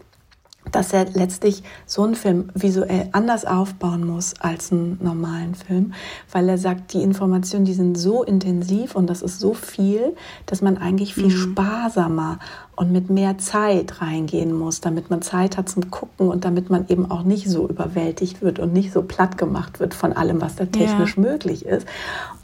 dass 0.73 0.93
er 0.93 1.07
letztlich 1.13 1.63
so 1.87 2.03
einen 2.03 2.15
Film 2.15 2.51
visuell 2.55 3.09
anders 3.13 3.45
aufbauen 3.45 4.07
muss 4.07 4.35
als 4.41 4.73
einen 4.73 4.99
normalen 5.03 5.55
Film, 5.55 5.95
weil 6.31 6.49
er 6.49 6.59
sagt, 6.59 6.93
die 6.93 7.03
Informationen, 7.03 7.65
die 7.65 7.75
sind 7.75 7.97
so 7.97 8.23
intensiv 8.23 8.95
und 8.95 9.09
das 9.09 9.23
ist 9.23 9.41
so 9.41 9.55
viel, 9.55 10.15
dass 10.47 10.63
man 10.63 10.79
eigentlich 10.79 11.15
viel 11.15 11.27
mhm. 11.27 11.53
sparsamer 11.53 12.39
und 12.77 12.93
mit 12.93 13.11
mehr 13.11 13.37
Zeit 13.39 14.01
reingehen 14.01 14.53
muss, 14.53 14.81
damit 14.81 15.11
man 15.11 15.21
Zeit 15.21 15.59
hat 15.59 15.69
zum 15.69 15.91
Gucken 15.91 16.29
und 16.29 16.45
damit 16.45 16.71
man 16.71 16.87
eben 16.89 17.11
auch 17.11 17.25
nicht 17.25 17.49
so 17.49 17.69
überwältigt 17.69 18.41
wird 18.41 18.59
und 18.59 18.73
nicht 18.73 18.93
so 18.93 19.03
platt 19.03 19.37
gemacht 19.37 19.81
wird 19.81 19.93
von 19.93 20.15
allem, 20.15 20.41
was 20.41 20.57
da 20.57 20.65
technisch 20.65 21.17
ja. 21.17 21.23
möglich 21.23 21.67
ist. 21.67 21.87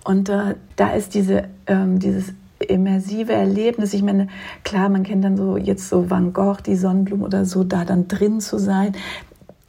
Und 0.05 0.29
äh, 0.29 0.55
da 0.77 0.91
ist 0.91 1.15
diese, 1.15 1.45
ähm, 1.67 1.99
dieses 1.99 2.35
immersive 2.69 3.33
Erlebnis. 3.33 3.95
Ich 3.95 4.03
meine, 4.03 4.29
klar, 4.65 4.89
man 4.89 5.03
kennt 5.03 5.25
dann 5.25 5.37
so 5.37 5.57
jetzt 5.57 5.89
so 5.89 6.11
Van 6.11 6.33
Gogh, 6.33 6.63
die 6.65 6.77
Sonnenblumen 6.77 7.25
oder 7.25 7.45
so, 7.45 7.65
da 7.65 7.85
dann 7.85 8.09
drin 8.09 8.41
zu 8.41 8.59
sein. 8.59 8.93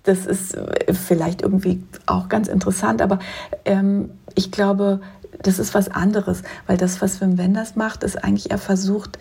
Das 0.03 0.25
ist 0.25 0.55
äh, 0.55 0.93
vielleicht 0.93 1.41
irgendwie 1.41 1.83
auch 2.05 2.29
ganz 2.29 2.47
interessant, 2.47 3.01
aber 3.01 3.19
ähm, 3.65 4.09
ich 4.35 4.51
glaube, 4.51 5.01
das 5.41 5.59
ist 5.59 5.73
was 5.73 5.89
anderes, 5.89 6.43
weil 6.65 6.77
das, 6.77 7.01
was 7.01 7.21
Wim 7.21 7.37
Wenders 7.37 7.75
macht, 7.75 8.03
ist 8.03 8.23
eigentlich, 8.23 8.51
er 8.51 8.57
versucht, 8.57 9.19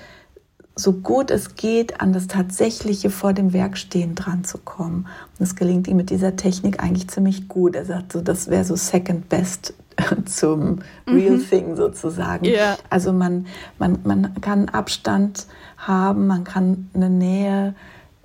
so 0.79 0.93
gut 0.93 1.31
es 1.31 1.55
geht, 1.57 2.01
an 2.01 2.13
das 2.13 2.27
Tatsächliche 2.27 3.09
vor 3.09 3.33
dem 3.33 3.55
Werk 3.55 3.79
stehen 3.79 4.15
dran 4.15 4.45
zu 4.45 4.59
kommen. 4.59 5.07
Und 5.31 5.41
das 5.41 5.57
gelingt 5.57 5.89
ihm 5.89 5.97
mit 5.97 6.11
dieser 6.11 6.37
Technik 6.37 6.83
eigentlich 6.83 7.09
ziemlich 7.09 7.49
gut. 7.49 7.75
Er 7.75 7.87
sagt 7.87 8.13
so, 8.13 8.21
das 8.21 8.49
wäre 8.49 8.65
so 8.65 8.77
second 8.77 9.31
best 9.31 9.73
zum 10.27 10.81
Real 11.07 11.37
mhm. 11.37 11.49
Thing 11.49 11.77
sozusagen. 11.77 12.45
Yeah. 12.45 12.77
Also 12.91 13.13
man, 13.13 13.47
man, 13.79 13.99
man 14.05 14.41
kann 14.41 14.69
Abstand 14.69 15.47
haben, 15.77 16.27
man 16.27 16.45
kann 16.45 16.91
eine 16.95 17.11
Nähe 17.11 17.75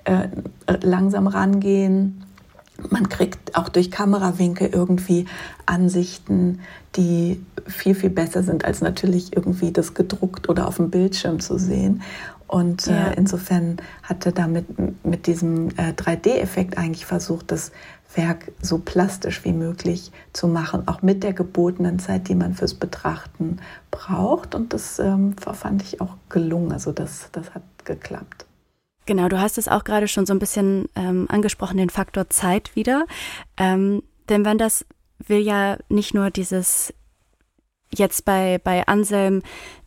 äh, 0.04 0.28
langsam 0.82 1.28
rangehen. 1.28 2.24
Man 2.90 3.10
kriegt 3.10 3.56
auch 3.56 3.70
durch 3.70 3.92
Kamerawinkel 3.92 4.70
irgendwie 4.74 5.26
Ansichten, 5.68 6.60
die 6.96 7.44
viel, 7.68 7.94
viel 7.94 8.10
besser 8.10 8.42
sind, 8.42 8.66
als 8.66 8.82
natürlich 8.82 9.36
irgendwie 9.36 9.72
das 9.72 9.94
gedruckt 9.94 10.50
oder 10.50 10.68
auf 10.68 10.78
dem 10.78 10.90
Bildschirm 10.90 11.40
zu 11.40 11.60
sehen. 11.60 12.02
Und 12.48 12.88
ja. 12.88 13.12
äh, 13.12 13.14
insofern 13.16 13.78
hat 14.04 14.26
er 14.26 14.34
damit 14.34 14.66
mit 15.06 15.28
diesem 15.28 15.70
äh, 15.78 15.94
3D-Effekt 15.94 16.78
eigentlich 16.78 17.06
versucht, 17.06 17.52
das 17.52 17.72
Werk 18.16 18.52
so 18.62 18.78
plastisch 18.78 19.44
wie 19.46 19.54
möglich 19.54 20.12
zu 20.34 20.48
machen, 20.48 20.88
auch 20.88 21.02
mit 21.02 21.24
der 21.24 21.34
gebotenen 21.34 22.00
Zeit, 22.00 22.28
die 22.28 22.36
man 22.36 22.54
fürs 22.54 22.74
Betrachten 22.74 23.60
braucht. 23.90 24.56
Und 24.56 24.74
das 24.74 25.00
ähm, 25.00 25.36
fand 25.38 25.82
ich 25.84 26.02
auch 26.02 26.16
gelungen. 26.30 26.72
Also 26.72 26.92
das, 26.92 27.30
das 27.32 27.54
hat 27.54 27.64
geklappt. 27.86 28.46
Genau, 29.06 29.28
du 29.30 29.40
hast 29.40 29.58
es 29.58 29.68
auch 29.68 29.84
gerade 29.84 30.08
schon 30.08 30.26
so 30.26 30.34
ein 30.34 30.40
bisschen 30.40 30.88
ähm, 30.96 31.26
angesprochen, 31.30 31.78
den 31.78 31.90
Faktor 31.90 32.30
Zeit 32.30 32.76
wieder. 32.76 33.06
Ähm, 33.58 34.04
denn 34.30 34.46
wenn 34.46 34.58
das 34.58 34.86
will 35.28 35.40
ja 35.40 35.78
nicht 35.90 36.14
nur 36.14 36.30
dieses 36.30 36.94
jetzt 37.94 38.26
bei, 38.26 38.60
bei 38.64 38.88
Anselm 38.88 39.42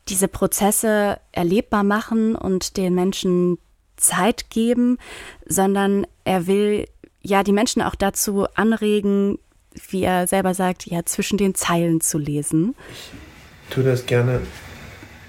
diese 0.08 0.28
Prozesse 0.28 1.18
erlebbar 1.32 1.82
machen 1.82 2.36
und 2.36 2.76
den 2.76 2.94
Menschen 2.94 3.58
Zeit 3.96 4.50
geben, 4.50 4.98
sondern 5.46 6.06
er 6.24 6.46
will 6.46 6.86
ja 7.24 7.42
die 7.42 7.52
Menschen 7.52 7.82
auch 7.82 7.94
dazu 7.94 8.46
anregen, 8.54 9.38
wie 9.88 10.04
er 10.04 10.28
selber 10.28 10.54
sagt, 10.54 10.86
ja 10.86 11.04
zwischen 11.04 11.38
den 11.38 11.54
Zeilen 11.54 12.00
zu 12.00 12.18
lesen. 12.18 12.76
Ich 13.68 13.74
tue 13.74 13.82
das 13.82 14.06
gerne 14.06 14.40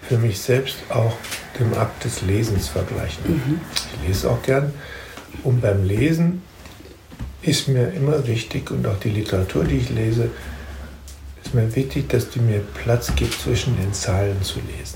für 0.08 0.18
mich 0.18 0.40
selbst 0.40 0.78
auch 0.90 1.14
dem 1.60 1.74
Akt 1.74 2.04
des 2.04 2.22
Lesens 2.22 2.68
vergleichen. 2.68 3.24
Mhm. 3.28 3.62
Ich 3.76 4.08
lese 4.08 4.30
auch 4.30 4.42
gern 4.44 4.74
und 5.44 5.62
beim 5.62 5.84
Lesen 5.84 6.44
ist 7.42 7.68
mir 7.68 7.92
immer 7.94 8.28
wichtig 8.28 8.70
und 8.72 8.86
auch 8.86 9.00
die 9.00 9.10
Literatur, 9.10 9.64
die 9.64 9.78
ich 9.78 9.90
lese, 9.90 10.30
ist 11.44 11.54
mir 11.54 11.76
wichtig, 11.76 12.10
dass 12.10 12.30
die 12.30 12.40
mir 12.40 12.60
Platz 12.60 13.16
gibt, 13.16 13.34
zwischen 13.34 13.78
den 13.78 13.94
Zeilen 13.94 14.42
zu 14.42 14.60
lesen. 14.60 14.95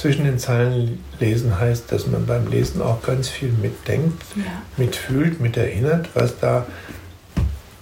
Zwischen 0.00 0.24
den 0.24 0.38
Zeilen 0.38 1.04
lesen 1.18 1.60
heißt, 1.60 1.92
dass 1.92 2.06
man 2.06 2.24
beim 2.24 2.46
Lesen 2.46 2.80
auch 2.80 3.02
ganz 3.02 3.28
viel 3.28 3.50
mitdenkt, 3.50 4.22
ja. 4.34 4.62
mitfühlt, 4.78 5.40
miterinnert, 5.42 6.08
was 6.14 6.38
da 6.40 6.66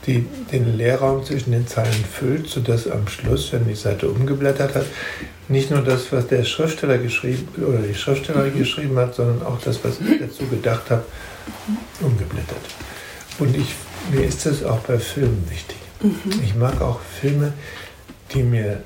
die, 0.04 0.26
den 0.50 0.76
Leerraum 0.76 1.24
zwischen 1.24 1.52
den 1.52 1.68
Zeilen 1.68 2.04
füllt, 2.04 2.48
sodass 2.48 2.90
am 2.90 3.06
Schluss, 3.06 3.52
wenn 3.52 3.68
die 3.68 3.76
Seite 3.76 4.08
umgeblättert 4.08 4.74
hat, 4.74 4.86
nicht 5.46 5.70
nur 5.70 5.82
das, 5.82 6.10
was 6.10 6.26
der 6.26 6.42
Schriftsteller 6.42 6.98
geschrieben 6.98 7.46
oder 7.62 7.78
die 7.78 7.94
Schriftstellerin 7.94 8.52
mhm. 8.52 8.58
geschrieben 8.58 8.96
hat, 8.96 9.14
sondern 9.14 9.46
auch 9.46 9.60
das, 9.60 9.78
was 9.84 10.00
ich 10.00 10.18
dazu 10.18 10.44
gedacht 10.46 10.90
habe, 10.90 11.04
umgeblättert. 12.00 12.58
Und 13.38 13.56
ich, 13.56 13.76
mir 14.10 14.24
ist 14.24 14.44
das 14.44 14.64
auch 14.64 14.80
bei 14.80 14.98
Filmen 14.98 15.48
wichtig. 15.48 15.76
Mhm. 16.02 16.42
Ich 16.42 16.56
mag 16.56 16.80
auch 16.80 16.98
Filme, 17.20 17.52
die 18.34 18.42
mir 18.42 18.82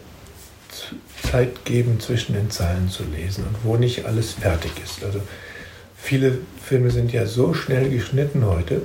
Zeit 1.23 1.65
geben, 1.65 2.01
zwischen 2.01 2.35
den 2.35 2.51
Zeilen 2.51 2.89
zu 2.91 3.05
lesen 3.05 3.45
und 3.45 3.57
wo 3.65 3.77
nicht 3.77 4.05
alles 4.05 4.33
fertig 4.33 4.73
ist. 4.83 5.05
Also 5.05 5.21
viele 5.97 6.39
Filme 6.63 6.91
sind 6.91 7.13
ja 7.13 7.27
so 7.27 7.55
schnell 7.55 7.89
geschnitten 7.91 8.45
heute, 8.47 8.83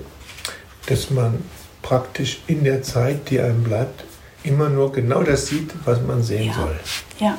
dass 0.88 1.10
man 1.10 1.44
praktisch 1.82 2.42
in 2.48 2.64
der 2.64 2.84
Zeit, 2.84 3.30
die 3.30 3.40
einem 3.40 3.64
bleibt, 3.64 4.04
immer 4.44 4.70
nur 4.70 4.92
genau 4.92 5.24
das 5.24 5.48
sieht, 5.48 5.72
was 5.86 6.02
man 6.02 6.24
sehen 6.24 6.48
ja. 6.48 6.54
soll. 6.54 6.76
Ja. 7.20 7.38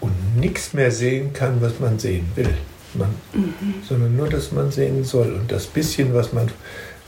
Und 0.00 0.36
nichts 0.36 0.72
mehr 0.72 0.90
sehen 0.90 1.32
kann, 1.32 1.60
was 1.60 1.78
man 1.78 1.98
sehen 1.98 2.30
will. 2.34 2.54
Man, 2.94 3.14
mhm. 3.32 3.74
Sondern 3.88 4.16
nur, 4.16 4.28
dass 4.28 4.52
man 4.52 4.70
sehen 4.70 5.04
soll. 5.04 5.32
Und 5.32 5.50
das 5.50 5.66
bisschen, 5.66 6.12
was 6.14 6.32
man, 6.32 6.50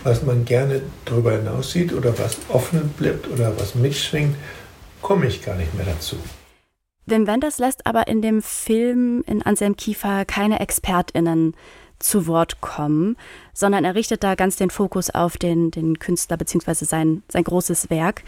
was 0.03 0.23
man 0.23 0.45
gerne 0.45 0.81
darüber 1.05 1.33
hinaus 1.33 1.73
sieht 1.73 1.93
oder 1.93 2.19
was 2.19 2.39
offen 2.49 2.89
bleibt 2.97 3.29
oder 3.29 3.59
was 3.59 3.75
mitschwingt, 3.75 4.37
komme 5.03 5.27
ich 5.27 5.45
gar 5.45 5.57
nicht 5.57 5.75
mehr 5.75 5.87
dazu. 5.87 6.17
Wim 7.07 7.27
Wenders 7.27 7.59
lässt 7.59 7.87
aber 7.87 8.07
in 8.09 8.23
dem 8.23 8.41
Film 8.41 9.23
in 9.27 9.43
Anselm 9.43 9.77
Kiefer 9.77 10.25
keine 10.25 10.61
ExpertInnen 10.61 11.55
zu 11.99 12.27
Wort 12.27 12.61
kommen, 12.61 13.17
sondern 13.53 13.85
er 13.85 13.95
richtet 13.95 14.25
da 14.25 14.35
ganz 14.35 14.57
den 14.57 14.71
Fokus 14.71 15.11
auf 15.11 15.37
den, 15.37 15.71
den 15.71 15.99
Künstler 15.99 16.37
bzw. 16.37 16.85
Sein, 16.85 17.23
sein 17.29 17.45
großes 17.45 17.91
Werk. 17.91 18.25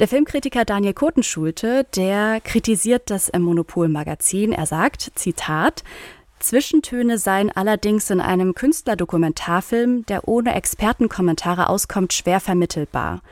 Der 0.00 0.08
Filmkritiker 0.08 0.64
Daniel 0.64 0.94
Kotenschulte, 0.94 1.84
der 1.96 2.40
kritisiert 2.40 3.10
das 3.10 3.28
im 3.28 3.42
Monopol-Magazin. 3.42 4.52
Er 4.52 4.66
sagt, 4.66 5.10
Zitat, 5.16 5.82
Zwischentöne 6.38 7.18
seien 7.18 7.50
allerdings 7.50 8.10
in 8.10 8.20
einem 8.20 8.54
Künstlerdokumentarfilm, 8.54 10.06
der 10.06 10.28
ohne 10.28 10.54
Expertenkommentare 10.54 11.68
auskommt, 11.68 12.12
schwer 12.12 12.38
vermittelbar. 12.38 13.22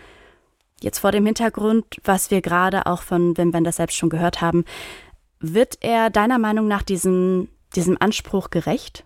Jetzt 0.81 0.99
vor 0.99 1.13
dem 1.13 1.25
Hintergrund, 1.25 1.87
was 2.05 2.31
wir 2.31 2.43
gerade 2.43 2.87
auch 2.87 3.03
von 3.03 3.37
Wim 3.37 3.53
Wenders 3.53 3.77
selbst 3.77 3.97
schon 3.97 4.11
gehört 4.11 4.41
haben, 4.41 4.65
wird 5.41 5.79
er 5.81 6.11
deiner 6.11 6.39
Meinung 6.39 6.69
nach 6.69 6.83
diesem, 6.83 7.49
diesem 7.75 7.97
Anspruch 8.01 8.51
gerecht? 8.51 9.05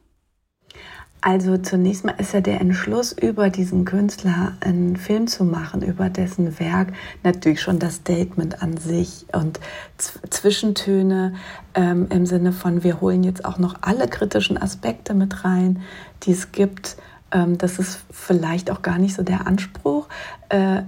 Also 1.22 1.58
zunächst 1.58 2.04
mal 2.06 2.14
ist 2.18 2.32
ja 2.32 2.40
der 2.40 2.62
Entschluss, 2.62 3.12
über 3.12 3.50
diesen 3.50 3.84
Künstler 3.84 4.54
einen 4.60 4.96
Film 4.96 5.26
zu 5.26 5.44
machen, 5.44 5.82
über 5.82 6.08
dessen 6.08 6.58
Werk 6.58 6.94
natürlich 7.22 7.60
schon 7.60 7.78
das 7.78 7.96
Statement 7.96 8.62
an 8.62 8.78
sich 8.78 9.26
und 9.32 9.60
Zwischentöne 9.98 11.34
ähm, 11.74 12.06
im 12.08 12.24
Sinne 12.24 12.52
von, 12.52 12.82
wir 12.84 13.02
holen 13.02 13.22
jetzt 13.22 13.44
auch 13.44 13.58
noch 13.58 13.74
alle 13.82 14.08
kritischen 14.08 14.56
Aspekte 14.56 15.12
mit 15.12 15.44
rein, 15.44 15.82
die 16.22 16.32
es 16.32 16.52
gibt. 16.52 16.96
Ähm, 17.32 17.58
das 17.58 17.78
ist 17.78 18.00
vielleicht 18.10 18.70
auch 18.70 18.80
gar 18.80 18.96
nicht 18.96 19.14
so 19.14 19.22
der 19.22 19.46
Anspruch. 19.46 20.08
Äh, 20.48 20.84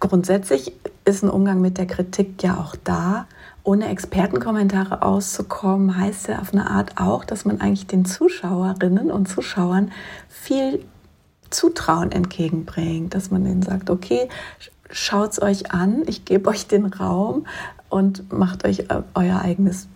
grundsätzlich 0.00 0.72
ist 1.04 1.22
ein 1.22 1.30
Umgang 1.30 1.60
mit 1.60 1.78
der 1.78 1.86
Kritik 1.86 2.42
ja 2.42 2.58
auch 2.58 2.74
da. 2.82 3.26
Ohne 3.62 3.88
Expertenkommentare 3.88 5.02
auszukommen, 5.02 5.96
heißt 5.96 6.28
ja 6.28 6.38
auf 6.38 6.52
eine 6.52 6.70
Art 6.70 6.98
auch, 6.98 7.24
dass 7.24 7.44
man 7.44 7.60
eigentlich 7.60 7.86
den 7.86 8.04
Zuschauerinnen 8.06 9.10
und 9.10 9.28
Zuschauern 9.28 9.92
viel 10.28 10.82
Zutrauen 11.50 12.10
entgegenbringt, 12.10 13.14
dass 13.14 13.30
man 13.30 13.44
ihnen 13.44 13.62
sagt, 13.62 13.90
okay, 13.90 14.28
schaut 14.90 15.32
es 15.32 15.42
euch 15.42 15.72
an, 15.72 16.02
ich 16.06 16.24
gebe 16.24 16.48
euch 16.48 16.66
den 16.68 16.86
Raum 16.86 17.46
und 17.88 18.32
macht 18.32 18.64
euch 18.64 18.80
äh, 18.88 19.02
euer 19.14 19.40
eigenes 19.40 19.88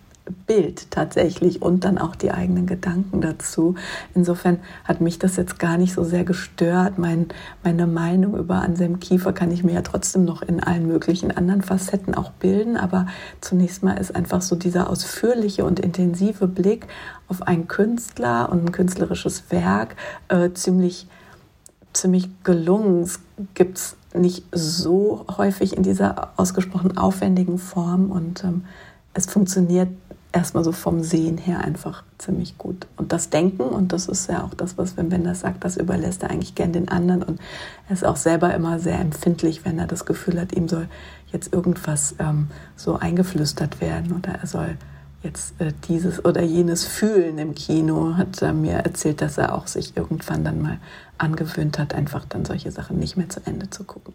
Bild 0.47 0.89
tatsächlich 0.89 1.61
und 1.61 1.85
dann 1.85 1.97
auch 1.97 2.15
die 2.15 2.31
eigenen 2.31 2.65
Gedanken 2.65 3.21
dazu. 3.21 3.75
Insofern 4.15 4.59
hat 4.83 4.99
mich 5.01 5.19
das 5.19 5.35
jetzt 5.35 5.59
gar 5.59 5.77
nicht 5.77 5.93
so 5.93 6.03
sehr 6.03 6.23
gestört. 6.23 6.97
Mein, 6.97 7.27
meine 7.63 7.85
Meinung 7.85 8.35
über 8.35 8.55
Anselm 8.55 8.99
Kiefer 8.99 9.33
kann 9.33 9.51
ich 9.51 9.63
mir 9.63 9.73
ja 9.73 9.81
trotzdem 9.81 10.25
noch 10.25 10.41
in 10.41 10.61
allen 10.61 10.87
möglichen 10.87 11.31
anderen 11.31 11.61
Facetten 11.61 12.15
auch 12.15 12.31
bilden. 12.31 12.75
Aber 12.75 13.07
zunächst 13.41 13.83
mal 13.83 13.97
ist 13.97 14.15
einfach 14.15 14.41
so 14.41 14.55
dieser 14.55 14.89
ausführliche 14.89 15.63
und 15.63 15.79
intensive 15.79 16.47
Blick 16.47 16.87
auf 17.27 17.43
einen 17.43 17.67
Künstler 17.67 18.49
und 18.51 18.65
ein 18.65 18.71
künstlerisches 18.71 19.51
Werk 19.51 19.95
äh, 20.29 20.51
ziemlich, 20.53 21.07
ziemlich 21.93 22.29
gelungen. 22.43 23.03
Es 23.03 23.19
gibt 23.53 23.77
es 23.77 23.95
nicht 24.15 24.43
so 24.51 25.25
häufig 25.37 25.75
in 25.75 25.83
dieser 25.83 26.31
ausgesprochen 26.37 26.97
aufwendigen 26.97 27.57
Form 27.59 28.11
und 28.11 28.43
ähm, 28.43 28.63
es 29.13 29.27
funktioniert 29.27 29.89
erstmal 30.35 30.65
so 30.65 30.73
vom 30.73 31.01
Sehen 31.01 31.37
her 31.37 31.61
einfach 31.61 32.03
ziemlich 32.17 32.57
gut. 32.57 32.87
Und 32.97 33.13
das 33.13 33.29
Denken, 33.29 33.63
und 33.63 33.93
das 33.93 34.07
ist 34.07 34.29
ja 34.29 34.43
auch 34.43 34.53
das, 34.53 34.77
was 34.77 34.97
Wim 34.97 35.09
Wenders 35.09 35.39
sagt, 35.39 35.63
das 35.63 35.77
überlässt 35.77 36.23
er 36.23 36.29
eigentlich 36.29 36.55
gern 36.55 36.73
den 36.73 36.89
anderen. 36.89 37.23
Und 37.23 37.39
er 37.87 37.93
ist 37.93 38.05
auch 38.05 38.17
selber 38.17 38.53
immer 38.53 38.79
sehr 38.79 38.99
empfindlich, 38.99 39.63
wenn 39.63 39.79
er 39.79 39.87
das 39.87 40.05
Gefühl 40.05 40.39
hat, 40.39 40.51
ihm 40.51 40.67
soll 40.67 40.89
jetzt 41.31 41.53
irgendwas 41.53 42.15
ähm, 42.19 42.49
so 42.75 42.97
eingeflüstert 42.97 43.79
werden 43.79 44.11
oder 44.11 44.33
er 44.33 44.45
soll 44.47 44.77
jetzt 45.23 45.59
äh, 45.59 45.71
dieses 45.87 46.23
oder 46.23 46.41
jenes 46.41 46.85
fühlen 46.85 47.37
im 47.37 47.55
Kino, 47.55 48.15
hat 48.17 48.41
er 48.41 48.53
mir 48.53 48.73
erzählt, 48.73 49.21
dass 49.21 49.37
er 49.37 49.55
auch 49.55 49.67
sich 49.67 49.95
irgendwann 49.95 50.43
dann 50.43 50.61
mal 50.61 50.79
angewöhnt 51.17 51.79
hat, 51.79 51.93
einfach 51.93 52.25
dann 52.25 52.43
solche 52.43 52.71
Sachen 52.71 52.99
nicht 52.99 53.15
mehr 53.15 53.29
zu 53.29 53.39
Ende 53.45 53.69
zu 53.69 53.85
gucken. 53.85 54.13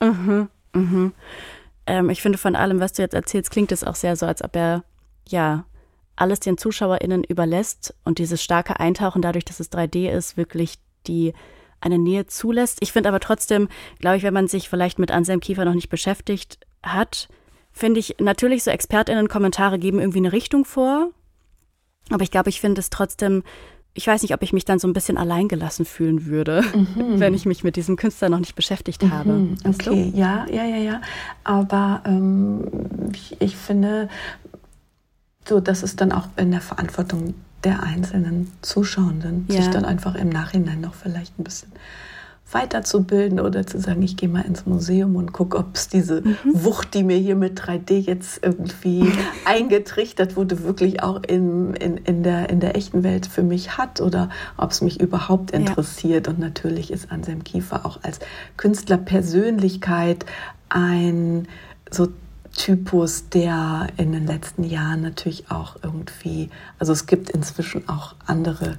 mhm, 0.00 0.48
mhm 0.72 1.12
ähm, 1.88 2.10
ich 2.10 2.22
finde, 2.22 2.38
von 2.38 2.54
allem, 2.54 2.80
was 2.80 2.92
du 2.92 3.02
jetzt 3.02 3.14
erzählst, 3.14 3.50
klingt 3.50 3.72
es 3.72 3.82
auch 3.82 3.96
sehr 3.96 4.14
so, 4.14 4.26
als 4.26 4.44
ob 4.44 4.54
er, 4.54 4.84
ja, 5.26 5.64
alles 6.14 6.40
den 6.40 6.58
ZuschauerInnen 6.58 7.24
überlässt 7.24 7.94
und 8.04 8.18
dieses 8.18 8.42
starke 8.42 8.78
Eintauchen 8.78 9.22
dadurch, 9.22 9.44
dass 9.44 9.60
es 9.60 9.72
3D 9.72 10.10
ist, 10.10 10.36
wirklich 10.36 10.74
die 11.06 11.32
eine 11.80 11.98
Nähe 11.98 12.26
zulässt. 12.26 12.78
Ich 12.80 12.92
finde 12.92 13.08
aber 13.08 13.20
trotzdem, 13.20 13.68
glaube 14.00 14.16
ich, 14.16 14.22
wenn 14.24 14.34
man 14.34 14.48
sich 14.48 14.68
vielleicht 14.68 14.98
mit 14.98 15.10
Anselm 15.12 15.40
Kiefer 15.40 15.64
noch 15.64 15.74
nicht 15.74 15.90
beschäftigt 15.90 16.58
hat, 16.82 17.28
finde 17.70 18.00
ich 18.00 18.16
natürlich 18.18 18.64
so 18.64 18.70
ExpertInnen-Kommentare 18.70 19.78
geben 19.78 20.00
irgendwie 20.00 20.18
eine 20.18 20.32
Richtung 20.32 20.64
vor. 20.64 21.10
Aber 22.10 22.22
ich 22.22 22.32
glaube, 22.32 22.48
ich 22.48 22.60
finde 22.60 22.80
es 22.80 22.90
trotzdem 22.90 23.44
ich 23.94 24.06
weiß 24.06 24.22
nicht, 24.22 24.34
ob 24.34 24.42
ich 24.42 24.52
mich 24.52 24.64
dann 24.64 24.78
so 24.78 24.86
ein 24.86 24.92
bisschen 24.92 25.18
alleingelassen 25.18 25.84
fühlen 25.84 26.26
würde, 26.26 26.62
mhm. 26.74 26.94
wenn 27.20 27.34
ich 27.34 27.46
mich 27.46 27.64
mit 27.64 27.76
diesem 27.76 27.96
Künstler 27.96 28.28
noch 28.28 28.38
nicht 28.38 28.54
beschäftigt 28.54 29.02
mhm. 29.02 29.12
habe. 29.12 29.48
Okay, 29.64 30.12
ja, 30.14 30.46
ja, 30.50 30.64
ja, 30.64 30.76
ja. 30.76 31.00
Aber 31.44 32.02
ähm, 32.04 32.64
ich, 33.12 33.40
ich, 33.40 33.56
finde, 33.56 34.08
so, 35.46 35.60
das 35.60 35.82
ist 35.82 36.00
dann 36.00 36.12
auch 36.12 36.28
in 36.36 36.50
der 36.50 36.60
Verantwortung 36.60 37.34
der 37.64 37.82
einzelnen 37.82 38.52
Zuschauenden, 38.62 39.46
ja. 39.48 39.62
sich 39.62 39.68
dann 39.68 39.84
einfach 39.84 40.14
im 40.14 40.28
Nachhinein 40.28 40.80
noch 40.80 40.94
vielleicht 40.94 41.38
ein 41.38 41.44
bisschen 41.44 41.72
weiterzubilden 42.50 43.40
oder 43.40 43.66
zu 43.66 43.78
sagen, 43.78 44.02
ich 44.02 44.16
gehe 44.16 44.28
mal 44.28 44.40
ins 44.40 44.64
Museum 44.64 45.16
und 45.16 45.32
gucke, 45.32 45.58
ob 45.58 45.74
es 45.74 45.88
diese 45.88 46.22
mhm. 46.22 46.36
Wucht, 46.52 46.94
die 46.94 47.02
mir 47.02 47.18
hier 47.18 47.36
mit 47.36 47.60
3D 47.60 47.98
jetzt 47.98 48.40
irgendwie 48.42 49.12
eingetrichtert 49.44 50.36
wurde, 50.36 50.62
wirklich 50.62 51.02
auch 51.02 51.22
in, 51.24 51.74
in, 51.74 51.98
in, 51.98 52.22
der, 52.22 52.48
in 52.48 52.60
der 52.60 52.74
echten 52.76 53.02
Welt 53.02 53.26
für 53.26 53.42
mich 53.42 53.76
hat 53.76 54.00
oder 54.00 54.30
ob 54.56 54.70
es 54.70 54.80
mich 54.80 55.00
überhaupt 55.00 55.50
interessiert. 55.50 56.26
Ja. 56.26 56.32
Und 56.32 56.38
natürlich 56.38 56.90
ist 56.90 57.12
Anselm 57.12 57.44
Kiefer 57.44 57.84
auch 57.84 58.00
als 58.02 58.18
Künstlerpersönlichkeit 58.56 60.24
ein 60.70 61.48
so 61.90 62.08
Typus, 62.56 63.28
der 63.28 63.88
in 63.98 64.12
den 64.12 64.26
letzten 64.26 64.64
Jahren 64.64 65.02
natürlich 65.02 65.50
auch 65.50 65.76
irgendwie, 65.82 66.48
also 66.78 66.92
es 66.92 67.06
gibt 67.06 67.30
inzwischen 67.30 67.88
auch 67.88 68.14
andere 68.26 68.78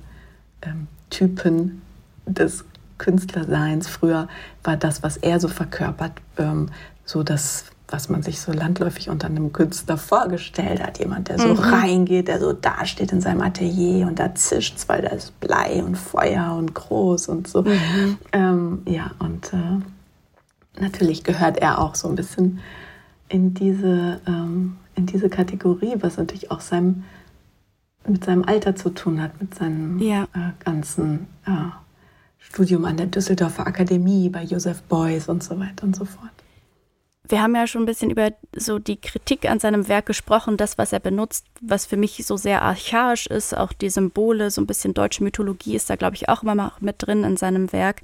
ähm, 0.63 0.87
Typen 1.09 1.81
des 2.25 2.65
Künstlerseins. 2.99 3.87
Früher 3.87 4.27
war 4.63 4.77
das, 4.77 5.01
was 5.01 5.17
er 5.17 5.39
so 5.39 5.47
verkörpert, 5.47 6.13
ähm, 6.37 6.69
so 7.03 7.23
das, 7.23 7.65
was 7.87 8.09
man 8.09 8.21
sich 8.21 8.39
so 8.39 8.51
landläufig 8.51 9.09
unter 9.09 9.27
einem 9.27 9.51
Künstler 9.51 9.97
vorgestellt 9.97 10.83
hat. 10.83 10.99
Jemand, 10.99 11.29
der 11.29 11.39
so 11.39 11.47
mhm. 11.47 11.59
reingeht, 11.59 12.27
der 12.27 12.39
so 12.39 12.53
dasteht 12.53 13.11
in 13.11 13.21
seinem 13.21 13.41
Atelier 13.41 14.05
und 14.05 14.19
da 14.19 14.35
zischt 14.35 14.87
weil 14.87 15.01
da 15.01 15.09
ist 15.09 15.39
Blei 15.39 15.83
und 15.83 15.97
Feuer 15.97 16.55
und 16.55 16.75
groß 16.75 17.29
und 17.29 17.47
so. 17.47 17.63
Mhm. 17.63 18.17
Ähm, 18.31 18.81
ja, 18.85 19.11
und 19.17 19.51
äh, 19.53 20.79
natürlich 20.79 21.23
gehört 21.23 21.57
er 21.57 21.79
auch 21.79 21.95
so 21.95 22.07
ein 22.07 22.15
bisschen 22.15 22.59
in 23.29 23.53
diese, 23.53 24.19
ähm, 24.27 24.77
in 24.95 25.05
diese 25.05 25.29
Kategorie, 25.29 25.95
was 25.99 26.17
natürlich 26.17 26.51
auch 26.51 26.61
seinem, 26.61 27.03
mit 28.07 28.25
seinem 28.25 28.43
Alter 28.43 28.75
zu 28.75 28.89
tun 28.89 29.21
hat, 29.21 29.39
mit 29.39 29.55
seinem 29.55 29.99
ja. 29.99 30.23
äh, 30.23 30.51
ganzen 30.63 31.27
äh, 31.45 31.51
Studium 32.39 32.85
an 32.85 32.97
der 32.97 33.07
Düsseldorfer 33.07 33.67
Akademie 33.67 34.29
bei 34.29 34.43
Joseph 34.43 34.81
Beuys 34.83 35.29
und 35.29 35.43
so 35.43 35.59
weiter 35.59 35.83
und 35.83 35.95
so 35.95 36.05
fort. 36.05 36.31
Wir 37.27 37.43
haben 37.43 37.55
ja 37.55 37.67
schon 37.67 37.83
ein 37.83 37.85
bisschen 37.85 38.09
über 38.09 38.31
so 38.55 38.79
die 38.79 38.99
Kritik 38.99 39.47
an 39.47 39.59
seinem 39.59 39.87
Werk 39.87 40.07
gesprochen, 40.07 40.57
das, 40.57 40.79
was 40.79 40.93
er 40.93 40.99
benutzt, 40.99 41.45
was 41.61 41.85
für 41.85 41.97
mich 41.97 42.25
so 42.25 42.37
sehr 42.37 42.63
archaisch 42.63 43.27
ist, 43.27 43.55
auch 43.55 43.71
die 43.71 43.91
Symbole, 43.91 44.49
so 44.49 44.61
ein 44.61 44.67
bisschen 44.67 44.95
deutsche 44.95 45.23
Mythologie 45.23 45.75
ist 45.75 45.91
da, 45.91 45.95
glaube 45.95 46.15
ich, 46.15 46.27
auch 46.27 46.41
immer 46.41 46.73
mit 46.79 46.95
drin 46.97 47.23
in 47.23 47.37
seinem 47.37 47.71
Werk. 47.71 48.01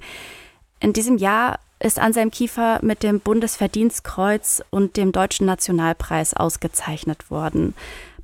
In 0.78 0.92
diesem 0.92 1.18
Jahr 1.18 1.58
ist 1.80 1.98
Anselm 1.98 2.30
Kiefer 2.30 2.78
mit 2.82 3.02
dem 3.02 3.18
Bundesverdienstkreuz 3.18 4.62
und 4.70 4.96
dem 4.96 5.10
Deutschen 5.10 5.46
Nationalpreis 5.46 6.34
ausgezeichnet 6.34 7.28
worden. 7.30 7.74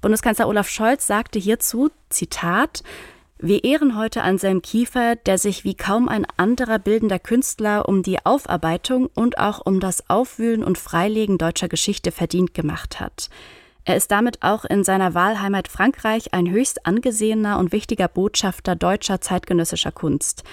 Bundeskanzler 0.00 0.48
Olaf 0.48 0.68
Scholz 0.68 1.06
sagte 1.06 1.38
hierzu, 1.38 1.90
Zitat, 2.10 2.82
wir 3.44 3.64
ehren 3.64 3.96
heute 3.98 4.22
Anselm 4.22 4.62
Kiefer, 4.62 5.16
der 5.16 5.36
sich 5.36 5.64
wie 5.64 5.74
kaum 5.74 6.08
ein 6.08 6.24
anderer 6.36 6.78
bildender 6.78 7.18
Künstler 7.18 7.88
um 7.88 8.04
die 8.04 8.24
Aufarbeitung 8.24 9.10
und 9.14 9.36
auch 9.38 9.66
um 9.66 9.80
das 9.80 10.08
Aufwühlen 10.08 10.62
und 10.62 10.78
Freilegen 10.78 11.38
deutscher 11.38 11.68
Geschichte 11.68 12.12
verdient 12.12 12.54
gemacht 12.54 13.00
hat. 13.00 13.30
Er 13.84 13.96
ist 13.96 14.12
damit 14.12 14.44
auch 14.44 14.64
in 14.64 14.84
seiner 14.84 15.14
Wahlheimat 15.14 15.66
Frankreich 15.66 16.32
ein 16.32 16.48
höchst 16.48 16.86
angesehener 16.86 17.58
und 17.58 17.72
wichtiger 17.72 18.06
Botschafter 18.06 18.76
deutscher 18.76 19.20
zeitgenössischer 19.20 19.90
Kunst. 19.90 20.44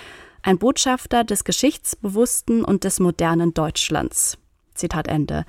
Ein 0.41 0.57
Botschafter 0.57 1.23
des 1.23 1.43
geschichtsbewussten 1.43 2.65
und 2.65 2.85
des 2.85 2.99
modernen 2.99 3.53
Deutschlands. 3.53 4.39
Zitat 4.73 5.07
Ende. 5.07 5.45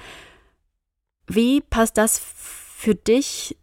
Wie 1.26 1.62
passt 1.62 1.96
das 1.96 2.18
für 2.18 2.94
dich 2.94 3.56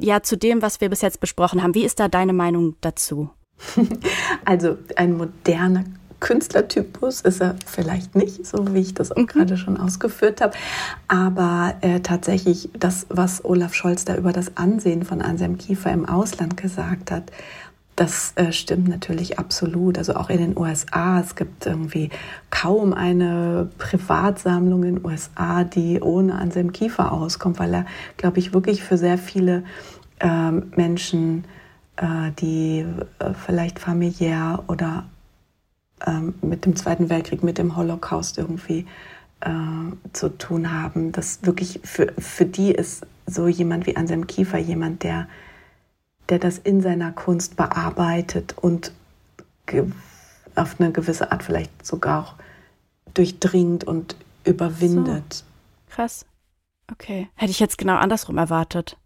ja 0.00 0.22
zu 0.22 0.36
dem, 0.36 0.62
was 0.62 0.80
wir 0.80 0.88
bis 0.88 1.02
jetzt 1.02 1.20
besprochen 1.20 1.62
haben. 1.62 1.74
Wie 1.74 1.84
ist 1.84 2.00
da 2.00 2.08
deine 2.08 2.32
Meinung 2.32 2.76
dazu? 2.80 3.30
Also 4.44 4.78
ein 4.96 5.16
moderner 5.16 5.84
Künstlertypus 6.20 7.22
ist 7.22 7.40
er 7.40 7.56
vielleicht 7.66 8.14
nicht, 8.14 8.46
so 8.46 8.74
wie 8.74 8.80
ich 8.80 8.94
das 8.94 9.10
auch 9.10 9.16
mhm. 9.16 9.26
gerade 9.26 9.56
schon 9.56 9.76
ausgeführt 9.76 10.40
habe. 10.40 10.54
Aber 11.08 11.74
äh, 11.80 12.00
tatsächlich 12.00 12.70
das, 12.78 13.06
was 13.08 13.44
Olaf 13.44 13.74
Scholz 13.74 14.04
da 14.04 14.16
über 14.16 14.32
das 14.32 14.56
Ansehen 14.56 15.04
von 15.04 15.22
Anselm 15.22 15.58
Kiefer 15.58 15.90
im 15.90 16.06
Ausland 16.06 16.56
gesagt 16.56 17.10
hat, 17.10 17.32
das 18.00 18.32
äh, 18.36 18.50
stimmt 18.50 18.88
natürlich 18.88 19.38
absolut. 19.38 19.98
Also 19.98 20.14
auch 20.14 20.30
in 20.30 20.38
den 20.38 20.56
USA. 20.56 21.20
Es 21.20 21.36
gibt 21.36 21.66
irgendwie 21.66 22.08
kaum 22.48 22.94
eine 22.94 23.68
Privatsammlung 23.76 24.84
in 24.84 24.94
den 24.94 25.04
USA, 25.04 25.64
die 25.64 26.00
ohne 26.00 26.36
Anselm 26.36 26.72
Kiefer 26.72 27.12
auskommt, 27.12 27.58
weil 27.58 27.74
er, 27.74 27.86
glaube 28.16 28.38
ich, 28.38 28.54
wirklich 28.54 28.82
für 28.82 28.96
sehr 28.96 29.18
viele 29.18 29.64
äh, 30.18 30.50
Menschen, 30.50 31.44
äh, 31.96 32.30
die 32.38 32.86
äh, 33.18 33.34
vielleicht 33.34 33.78
familiär 33.78 34.64
oder 34.68 35.04
ähm, 36.06 36.32
mit 36.40 36.64
dem 36.64 36.76
Zweiten 36.76 37.10
Weltkrieg, 37.10 37.42
mit 37.42 37.58
dem 37.58 37.76
Holocaust 37.76 38.38
irgendwie 38.38 38.86
äh, 39.40 39.50
zu 40.14 40.30
tun 40.38 40.72
haben, 40.72 41.12
dass 41.12 41.40
wirklich 41.42 41.80
für, 41.84 42.14
für 42.16 42.46
die 42.46 42.70
ist 42.72 43.06
so 43.26 43.46
jemand 43.46 43.84
wie 43.84 43.96
Anselm 43.96 44.26
Kiefer 44.26 44.56
jemand, 44.56 45.02
der 45.02 45.28
der 46.30 46.38
das 46.38 46.58
in 46.58 46.80
seiner 46.80 47.12
Kunst 47.12 47.56
bearbeitet 47.56 48.54
und 48.60 48.92
auf 50.56 50.80
eine 50.80 50.90
gewisse 50.90 51.30
Art 51.30 51.44
vielleicht 51.44 51.86
sogar 51.86 52.24
auch 52.24 52.34
durchdringt 53.14 53.84
und 53.84 54.16
überwindet. 54.44 55.34
So. 55.34 55.44
Krass. 55.90 56.26
Okay. 56.90 57.28
Hätte 57.36 57.52
ich 57.52 57.60
jetzt 57.60 57.78
genau 57.78 57.96
andersrum 57.96 58.38
erwartet. 58.38 58.96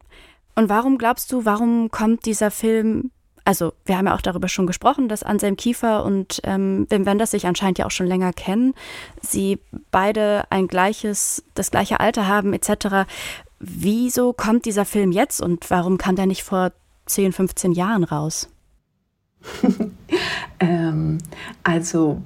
Und 0.55 0.69
warum 0.69 0.97
glaubst 0.97 1.33
du, 1.33 1.45
warum 1.45 1.91
kommt 1.91 2.25
dieser 2.27 2.51
Film 2.51 3.11
also 3.47 3.75
wir 3.85 3.99
haben 3.99 4.07
ja 4.07 4.15
auch 4.15 4.23
darüber 4.23 4.49
schon 4.49 4.67
gesprochen, 4.67 5.09
dass 5.09 5.23
Anselm 5.23 5.57
Kiefer 5.57 6.05
und 6.05 6.41
ähm, 6.45 6.87
Wim 6.89 7.05
Wenders 7.05 7.33
sich 7.33 7.47
anscheinend 7.47 7.79
ja 7.79 7.85
auch 7.85 7.91
schon 7.91 8.07
länger 8.07 8.33
kennen. 8.33 8.73
Sie 9.21 9.59
beide 9.91 10.45
ein 10.49 10.67
gleiches, 10.67 11.45
das 11.53 11.71
gleiche 11.71 12.01
Alter 12.01 12.27
haben 12.27 12.55
etc. 12.55 13.07
Wieso 13.59 14.33
kommt 14.33 14.65
dieser 14.65 14.87
Film 14.87 15.13
jetzt 15.13 15.43
und 15.43 15.71
warum 15.71 15.99
kam 15.99 16.17
der 16.17 16.25
nicht 16.25 16.43
vor 16.43 16.73
10, 17.07 17.33
15 17.33 17.73
Jahren 17.73 18.05
raus? 18.05 18.49
ähm, 20.61 21.19
also 21.63 22.23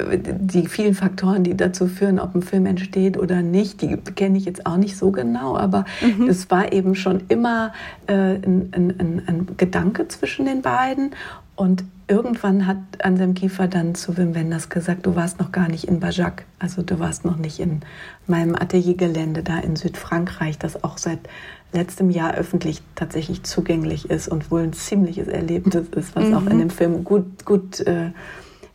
die 0.00 0.66
vielen 0.66 0.94
Faktoren, 0.94 1.44
die 1.44 1.56
dazu 1.56 1.86
führen, 1.86 2.18
ob 2.18 2.34
ein 2.34 2.42
Film 2.42 2.66
entsteht 2.66 3.18
oder 3.18 3.42
nicht, 3.42 3.82
die 3.82 3.96
kenne 3.96 4.38
ich 4.38 4.44
jetzt 4.44 4.66
auch 4.66 4.76
nicht 4.76 4.96
so 4.96 5.10
genau, 5.10 5.56
aber 5.56 5.84
mhm. 6.00 6.28
es 6.28 6.50
war 6.50 6.72
eben 6.72 6.94
schon 6.94 7.22
immer 7.28 7.72
äh, 8.06 8.12
ein, 8.12 8.72
ein, 8.72 9.22
ein, 9.26 9.48
Gedanke 9.56 10.08
zwischen 10.08 10.46
den 10.46 10.62
beiden 10.62 11.10
und 11.56 11.84
irgendwann 12.06 12.66
hat 12.66 12.78
Anselm 13.02 13.34
Kiefer 13.34 13.68
dann 13.68 13.94
zu 13.94 14.16
Wim 14.16 14.34
Wenders 14.34 14.68
gesagt, 14.68 15.04
du 15.06 15.16
warst 15.16 15.40
noch 15.40 15.52
gar 15.52 15.68
nicht 15.68 15.84
in 15.84 16.00
Bajac, 16.00 16.44
also 16.58 16.82
du 16.82 16.98
warst 16.98 17.24
noch 17.24 17.36
nicht 17.36 17.58
in 17.58 17.80
meinem 18.26 18.54
Ateliergelände 18.54 19.42
da 19.42 19.58
in 19.58 19.76
Südfrankreich, 19.76 20.58
das 20.58 20.84
auch 20.84 20.98
seit 20.98 21.20
letztem 21.72 22.10
Jahr 22.10 22.34
öffentlich 22.34 22.82
tatsächlich 22.94 23.42
zugänglich 23.42 24.10
ist 24.10 24.28
und 24.28 24.50
wohl 24.50 24.62
ein 24.62 24.72
ziemliches 24.72 25.28
Erlebnis 25.28 25.86
ist, 25.90 26.16
was 26.16 26.24
mhm. 26.24 26.34
auch 26.34 26.46
in 26.46 26.56
mhm. 26.56 26.60
dem 26.60 26.70
Film 26.70 27.04
gut, 27.04 27.44
gut, 27.44 27.80
äh, 27.80 28.10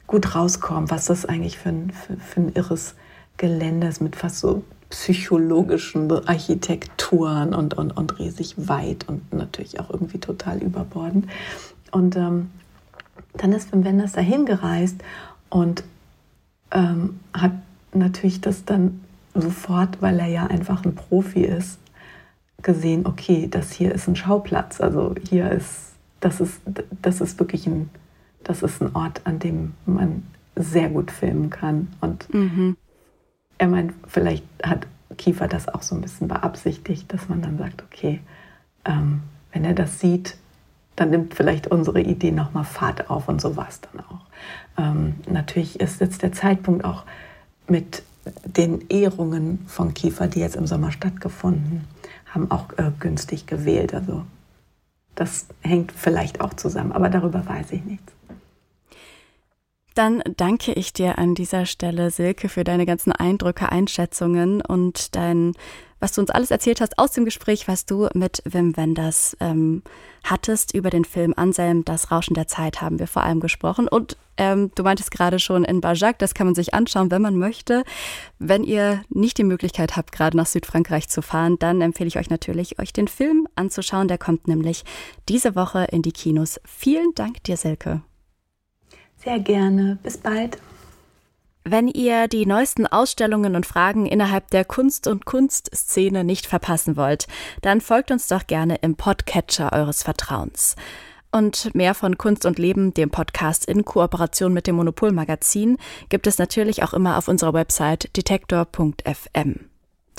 gut 0.07 0.35
rauskommt, 0.35 0.91
was 0.91 1.05
das 1.05 1.25
eigentlich 1.25 1.57
für 1.57 1.69
ein, 1.69 1.91
für, 1.91 2.17
für 2.17 2.41
ein 2.41 2.51
irres 2.53 2.95
Gelände 3.37 3.87
ist 3.87 4.01
mit 4.01 4.15
fast 4.15 4.39
so 4.39 4.63
psychologischen 4.89 6.11
Architekturen 6.27 7.55
und, 7.55 7.73
und, 7.73 7.97
und 7.97 8.19
riesig 8.19 8.53
weit 8.57 9.09
und 9.09 9.33
natürlich 9.33 9.79
auch 9.79 9.89
irgendwie 9.89 10.19
total 10.19 10.61
überbordend. 10.61 11.25
Und 11.91 12.15
ähm, 12.15 12.51
dann 13.33 13.53
ist 13.53 13.73
Wim 13.73 13.83
Wenders 13.83 14.11
dahin 14.11 14.45
gereist 14.45 14.97
und 15.49 15.83
ähm, 16.71 17.19
hat 17.33 17.53
natürlich 17.93 18.39
das 18.39 18.65
dann 18.65 19.01
sofort, 19.33 19.99
weil 20.01 20.19
er 20.19 20.27
ja 20.27 20.45
einfach 20.45 20.85
ein 20.85 20.93
Profi 20.93 21.41
ist, 21.41 21.79
gesehen, 22.61 23.05
okay, 23.05 23.47
das 23.49 23.71
hier 23.71 23.93
ist 23.93 24.07
ein 24.07 24.15
Schauplatz. 24.15 24.79
Also 24.79 25.15
hier 25.27 25.51
ist, 25.51 25.93
das 26.19 26.39
ist, 26.39 26.61
das 27.01 27.21
ist 27.21 27.39
wirklich 27.39 27.67
ein, 27.67 27.89
das 28.43 28.63
ist 28.63 28.81
ein 28.81 28.95
Ort, 28.95 29.21
an 29.25 29.39
dem 29.39 29.73
man 29.85 30.23
sehr 30.55 30.89
gut 30.89 31.11
filmen 31.11 31.49
kann. 31.49 31.89
Und 32.01 32.33
mhm. 32.33 32.77
er 33.57 33.67
meint, 33.67 33.93
vielleicht 34.07 34.45
hat 34.63 34.87
Kiefer 35.17 35.47
das 35.47 35.67
auch 35.67 35.81
so 35.81 35.95
ein 35.95 36.01
bisschen 36.01 36.27
beabsichtigt, 36.27 37.11
dass 37.11 37.29
man 37.29 37.41
dann 37.41 37.57
sagt, 37.57 37.83
okay, 37.83 38.21
ähm, 38.85 39.21
wenn 39.51 39.65
er 39.65 39.73
das 39.73 39.99
sieht, 39.99 40.37
dann 40.95 41.09
nimmt 41.09 41.33
vielleicht 41.33 41.67
unsere 41.67 42.01
Idee 42.01 42.31
nochmal 42.31 42.65
Fahrt 42.65 43.09
auf 43.09 43.27
und 43.27 43.41
so 43.41 43.55
war 43.55 43.67
es 43.67 43.81
dann 43.81 44.01
auch. 44.05 44.25
Ähm, 44.77 45.15
natürlich 45.29 45.79
ist 45.79 46.01
jetzt 46.01 46.21
der 46.21 46.31
Zeitpunkt 46.31 46.85
auch 46.85 47.03
mit 47.67 48.03
den 48.45 48.87
Ehrungen 48.89 49.59
von 49.67 49.93
Kiefer, 49.93 50.27
die 50.27 50.39
jetzt 50.39 50.55
im 50.55 50.67
Sommer 50.67 50.91
stattgefunden 50.91 51.85
haben, 52.33 52.51
auch 52.51 52.69
äh, 52.77 52.91
günstig 52.99 53.45
gewählt. 53.45 53.93
Also 53.93 54.25
das 55.15 55.47
hängt 55.61 55.91
vielleicht 55.91 56.41
auch 56.41 56.53
zusammen, 56.53 56.91
aber 56.91 57.09
darüber 57.09 57.45
weiß 57.45 57.71
ich 57.71 57.83
nichts. 57.85 58.11
Dann 59.95 60.23
danke 60.37 60.73
ich 60.73 60.91
dir 60.91 61.19
an 61.19 61.35
dieser 61.35 61.67
Stelle, 61.67 62.09
Silke, 62.09 62.49
für 62.49 62.63
deine 62.63 62.87
ganzen 62.87 63.11
Eindrücke, 63.11 63.71
Einschätzungen 63.71 64.61
und 64.61 65.15
dein, 65.15 65.53
was 66.03 66.11
du 66.11 66.19
uns 66.19 66.31
alles 66.31 66.51
erzählt 66.51 66.81
hast 66.81 66.99
aus 66.99 67.13
dem 67.13 67.23
Gespräch, 67.23 67.69
was 67.69 67.85
du 67.85 68.09
mit 68.13 68.43
Wim 68.43 68.75
Wenders 68.75 69.37
ähm, 69.39 69.83
hattest 70.25 70.75
über 70.75 70.89
den 70.89 71.05
Film 71.05 71.33
Anselm, 71.37 71.85
das 71.85 72.11
Rauschen 72.11 72.33
der 72.33 72.45
Zeit 72.45 72.81
haben 72.81 72.99
wir 72.99 73.07
vor 73.07 73.23
allem 73.23 73.39
gesprochen. 73.39 73.87
Und 73.87 74.17
ähm, 74.35 74.69
du 74.75 74.83
meintest 74.83 75.11
gerade 75.11 75.39
schon 75.39 75.63
in 75.63 75.79
Bajac, 75.79 76.19
das 76.19 76.33
kann 76.33 76.45
man 76.45 76.55
sich 76.55 76.73
anschauen, 76.73 77.09
wenn 77.09 77.21
man 77.21 77.37
möchte. 77.37 77.85
Wenn 78.37 78.65
ihr 78.65 79.01
nicht 79.07 79.37
die 79.37 79.45
Möglichkeit 79.45 79.95
habt, 79.95 80.11
gerade 80.11 80.35
nach 80.35 80.45
Südfrankreich 80.45 81.07
zu 81.07 81.21
fahren, 81.21 81.57
dann 81.57 81.79
empfehle 81.79 82.09
ich 82.09 82.17
euch 82.17 82.29
natürlich, 82.29 82.79
euch 82.79 82.91
den 82.91 83.07
Film 83.07 83.47
anzuschauen. 83.55 84.09
Der 84.09 84.17
kommt 84.17 84.49
nämlich 84.49 84.83
diese 85.29 85.55
Woche 85.55 85.87
in 85.89 86.01
die 86.01 86.11
Kinos. 86.11 86.59
Vielen 86.65 87.13
Dank 87.15 87.41
dir, 87.45 87.55
Silke. 87.55 88.01
Sehr 89.23 89.39
gerne. 89.39 89.97
Bis 90.03 90.17
bald. 90.17 90.57
Wenn 91.65 91.87
ihr 91.87 92.27
die 92.27 92.45
neuesten 92.45 92.87
Ausstellungen 92.87 93.55
und 93.55 93.65
Fragen 93.65 94.05
innerhalb 94.05 94.49
der 94.49 94.65
Kunst- 94.65 95.07
und 95.07 95.25
Kunstszene 95.25 96.25
nicht 96.25 96.45
verpassen 96.45 96.97
wollt, 96.97 97.27
dann 97.61 97.79
folgt 97.79 98.11
uns 98.11 98.27
doch 98.27 98.47
gerne 98.47 98.75
im 98.81 98.95
Podcatcher 98.95 99.71
eures 99.71 100.03
Vertrauens. 100.03 100.75
Und 101.31 101.73
mehr 101.73 101.95
von 101.95 102.17
Kunst 102.17 102.45
und 102.45 102.59
Leben, 102.59 102.93
dem 102.93 103.11
Podcast 103.11 103.65
in 103.65 103.85
Kooperation 103.85 104.53
mit 104.53 104.67
dem 104.67 104.75
Monopolmagazin, 104.75 105.77
gibt 106.09 106.27
es 106.27 106.37
natürlich 106.37 106.83
auch 106.83 106.93
immer 106.93 107.17
auf 107.17 107.29
unserer 107.29 107.53
Website 107.53 108.15
detektor.fm. 108.15 109.69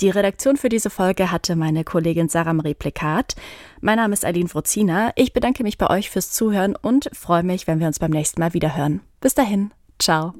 Die 0.01 0.09
Redaktion 0.09 0.57
für 0.57 0.67
diese 0.67 0.89
Folge 0.89 1.31
hatte 1.31 1.55
meine 1.55 1.83
Kollegin 1.83 2.27
Sarah 2.27 2.53
Marie 2.53 2.73
Plekat. 2.73 3.35
Mein 3.79 3.97
Name 3.97 4.13
ist 4.13 4.25
Aline 4.25 4.49
Frozina. 4.49 5.13
Ich 5.15 5.31
bedanke 5.31 5.63
mich 5.63 5.77
bei 5.77 5.89
euch 5.89 6.09
fürs 6.09 6.31
Zuhören 6.31 6.75
und 6.75 7.09
freue 7.13 7.43
mich, 7.43 7.67
wenn 7.67 7.79
wir 7.79 7.87
uns 7.87 7.99
beim 7.99 8.11
nächsten 8.11 8.41
Mal 8.41 8.53
wieder 8.53 8.75
hören. 8.75 8.99
Bis 9.21 9.35
dahin. 9.35 9.71
Ciao. 9.99 10.33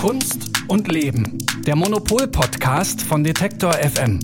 Kunst 0.00 0.48
und 0.68 0.88
Leben. 0.88 1.38
Der 1.66 1.76
Monopol-Podcast 1.76 3.02
von 3.02 3.24
Detektor 3.24 3.72
FM. 3.74 4.20